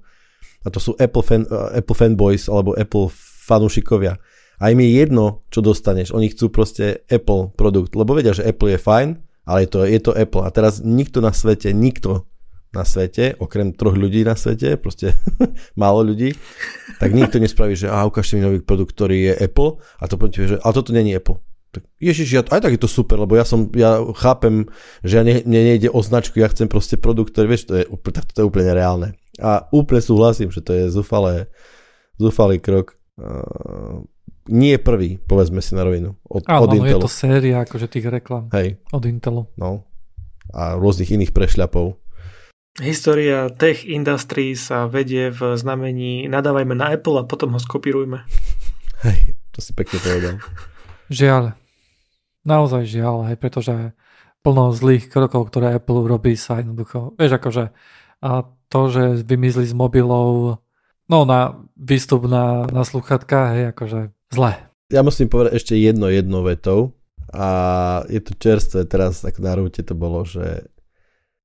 [0.63, 1.43] A to sú Apple, fan,
[1.75, 3.11] Apple fanboys alebo Apple
[3.51, 4.23] fanúšikovia.
[4.63, 6.15] A im je jedno, čo dostaneš.
[6.15, 9.09] Oni chcú proste Apple produkt, lebo vedia, že Apple je fajn,
[9.43, 10.47] ale je to, je to Apple.
[10.47, 12.31] A teraz nikto na svete, nikto
[12.71, 15.19] na svete, okrem troch ľudí na svete, proste
[15.83, 16.39] málo ľudí,
[17.03, 20.41] tak nikto nespraví, že a ukážte mi nový produkt, ktorý je Apple a to poďte,
[20.47, 21.39] že ale toto není Apple
[21.75, 24.71] tak ježiš, ja, aj tak je to super, lebo ja som, ja chápem,
[25.03, 27.85] že ja ne, ne, nejde o značku, ja chcem proste produkt, ktorý, vieš, to je,
[28.15, 29.19] tak to je úplne reálne.
[29.43, 31.51] A úplne súhlasím, že to je zúfalé,
[32.23, 32.95] zúfalý krok.
[33.19, 34.07] Uh,
[34.49, 36.21] nie je prvý, povedzme si na rovinu.
[36.29, 37.01] Od, Áno, od Intelu.
[37.01, 38.77] je to séria akože tých reklam Hej.
[38.93, 39.49] od Intelu.
[39.57, 39.89] No.
[40.53, 41.97] A rôznych iných prešľapov.
[42.83, 48.27] História tech industry sa vedie v znamení nadávajme na Apple a potom ho skopírujme.
[49.07, 50.37] Hej, to si pekne povedal.
[51.09, 51.64] Žiaľ.
[52.45, 53.97] Naozaj žiaľ, hej, pretože
[54.45, 57.73] plno zlých krokov, ktoré Apple robí sa jednoducho, vieš akože
[58.25, 60.61] a to, že vymizli z mobilov
[61.09, 64.01] no na výstup na, na sluchatka, hej, akože
[64.33, 64.53] zle.
[64.93, 66.97] Ja musím povedať ešte jedno jednou vetou
[67.33, 67.49] a
[68.09, 70.69] je to čerstvé teraz, tak na rúte to bolo, že,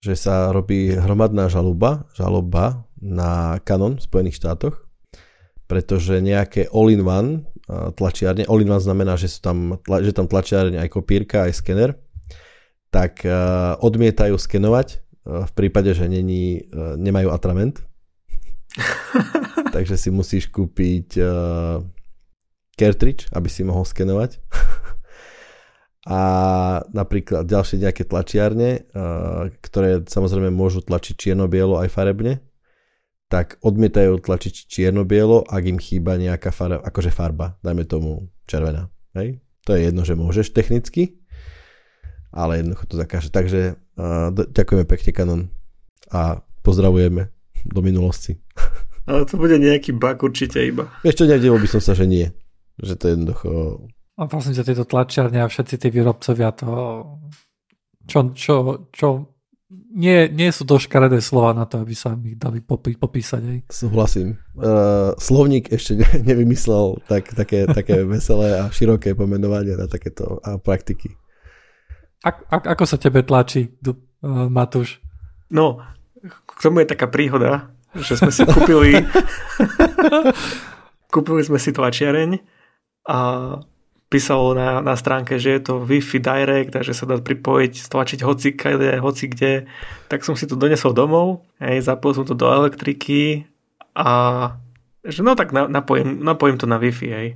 [0.03, 4.75] že sa robí hromadná žaloba, žaloba na Canon v Spojených štátoch,
[5.67, 8.49] pretože nejaké all-in-one tlačiarne.
[8.49, 11.95] All-in-one znamená, že, sú tam, že tam tlačiarne aj kopírka, aj skener.
[12.89, 17.85] Tak uh, odmietajú skenovať uh, v prípade, že není, nemajú atrament.
[19.75, 21.21] Takže si musíš kúpiť
[22.73, 24.41] cartridge, aby si mohol skenovať.
[26.09, 26.21] A
[26.89, 28.89] napríklad ďalšie nejaké tlačiarne,
[29.61, 32.41] ktoré samozrejme môžu tlačiť čierno-bielo aj farebne,
[33.29, 38.89] tak odmietajú tlačiť čierno-bielo, ak im chýba nejaká farba, akože farba, dajme tomu červená.
[39.13, 39.37] Hej?
[39.69, 41.21] To je jedno, že môžeš technicky,
[42.33, 43.29] ale jednoducho to zakáže.
[43.29, 45.41] Takže uh, ďakujeme pekne Canon
[46.09, 47.29] a pozdravujeme
[47.69, 48.41] do minulosti.
[49.09, 50.85] Ale to bude nejaký bug určite iba.
[51.01, 52.29] Ešte nedelo by som sa, že nie.
[52.77, 53.49] Že to je jednoducho...
[54.21, 56.69] A vlastne tieto tlačiarne a všetci tí výrobcovia to
[58.09, 58.55] čo, čo,
[58.89, 59.07] čo
[59.69, 63.41] nie, nie sú to škaredé slova na to, aby sa ich dali popí, popísať.
[63.45, 63.59] Aj.
[63.69, 64.41] Súhlasím.
[64.57, 70.57] Uh, slovník ešte ne, nevymyslel tak, také, také veselé a široké pomenovanie na takéto a
[70.57, 71.13] praktiky.
[72.25, 73.93] A, a, ako sa tebe tlačí, uh,
[74.49, 74.99] Matúš?
[75.53, 75.79] No,
[76.25, 78.97] k tomu je taká príhoda, že sme si kúpili
[81.13, 82.39] kúpili sme si tlačiareň
[83.09, 83.17] a
[84.09, 88.19] písalo na, na stránke, že je to Wi-Fi Direct a že sa dá pripojiť, stlačiť
[88.25, 89.69] hoci kde, hoci kde.
[90.09, 93.45] Tak som si to donesol domov, hej, zapojil som to do elektriky
[93.93, 94.09] a
[95.05, 97.29] že no tak napojím, napojím to na Wi-Fi, hej.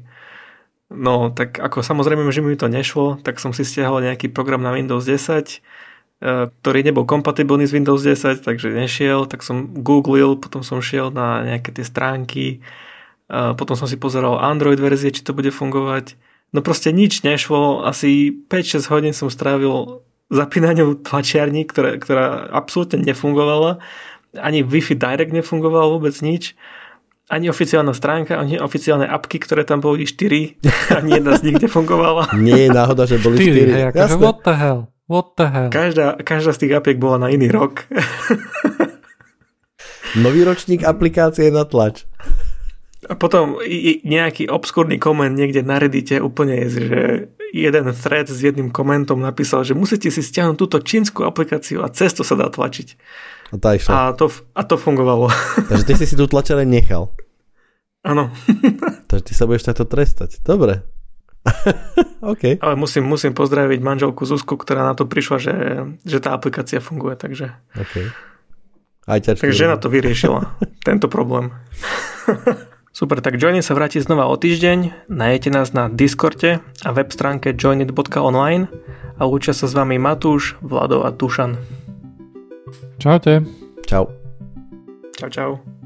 [0.94, 4.74] No, tak ako samozrejme, že mi to nešlo, tak som si stiahol nejaký program na
[4.74, 10.62] Windows 10, e, ktorý nebol kompatibilný s Windows 10, takže nešiel, tak som googlil, potom
[10.62, 12.46] som šiel na nejaké tie stránky,
[13.26, 16.14] e, potom som si pozeral Android verzie, či to bude fungovať.
[16.54, 23.82] No proste nič nešlo, asi 5-6 hodín som strávil zapínaniu tlačiarní, ktorá, ktorá absolútne nefungovala.
[24.38, 26.54] Ani Wi-Fi Direct nefungoval vôbec nič.
[27.26, 30.62] Ani oficiálna stránka, ani oficiálne apky, ktoré tam boli 4,
[31.02, 32.30] ani jedna z nich nefungovala.
[32.38, 33.50] Nie je náhoda, že boli 4.
[33.50, 34.82] 4 hej, akože what the hell?
[35.10, 35.70] What the hell?
[35.74, 37.90] Každá, každá z tých apiek bola na iný rok.
[40.14, 42.06] Nový ročník aplikácie na tlač.
[43.10, 43.60] A potom
[44.04, 47.00] nejaký obskúrny koment niekde na Reddite úplne je, že
[47.54, 52.26] jeden thread s jedným komentom napísal, že musíte si stiahnuť túto čínsku aplikáciu a cesto
[52.26, 52.88] sa dá tlačiť.
[53.54, 53.92] A, tá išla.
[53.94, 55.30] a, to, a to fungovalo.
[55.70, 57.14] Takže ty si si tú tlačare nechal.
[58.02, 58.34] Áno.
[59.10, 60.42] Takže ty sa budeš takto trestať.
[60.42, 60.82] Dobre.
[62.34, 62.58] OK.
[62.58, 65.56] Ale musím, musím pozdraviť manželku Zuzku, ktorá na to prišla, že,
[66.02, 67.54] že tá aplikácia funguje, takže...
[67.78, 67.96] OK.
[69.04, 69.44] Aj ťačku.
[69.44, 70.56] Takže žena to vyriešila,
[70.88, 71.52] tento problém.
[72.94, 75.10] Super, tak Joinit sa vráti znova o týždeň.
[75.10, 78.70] Najete nás na Discorde a web stránke joinit.online
[79.18, 81.58] a učia sa s vami Matúš, Vlado a Tušan.
[83.02, 83.42] Čaute.
[83.90, 84.14] Čau.
[85.18, 85.83] Čau, čau.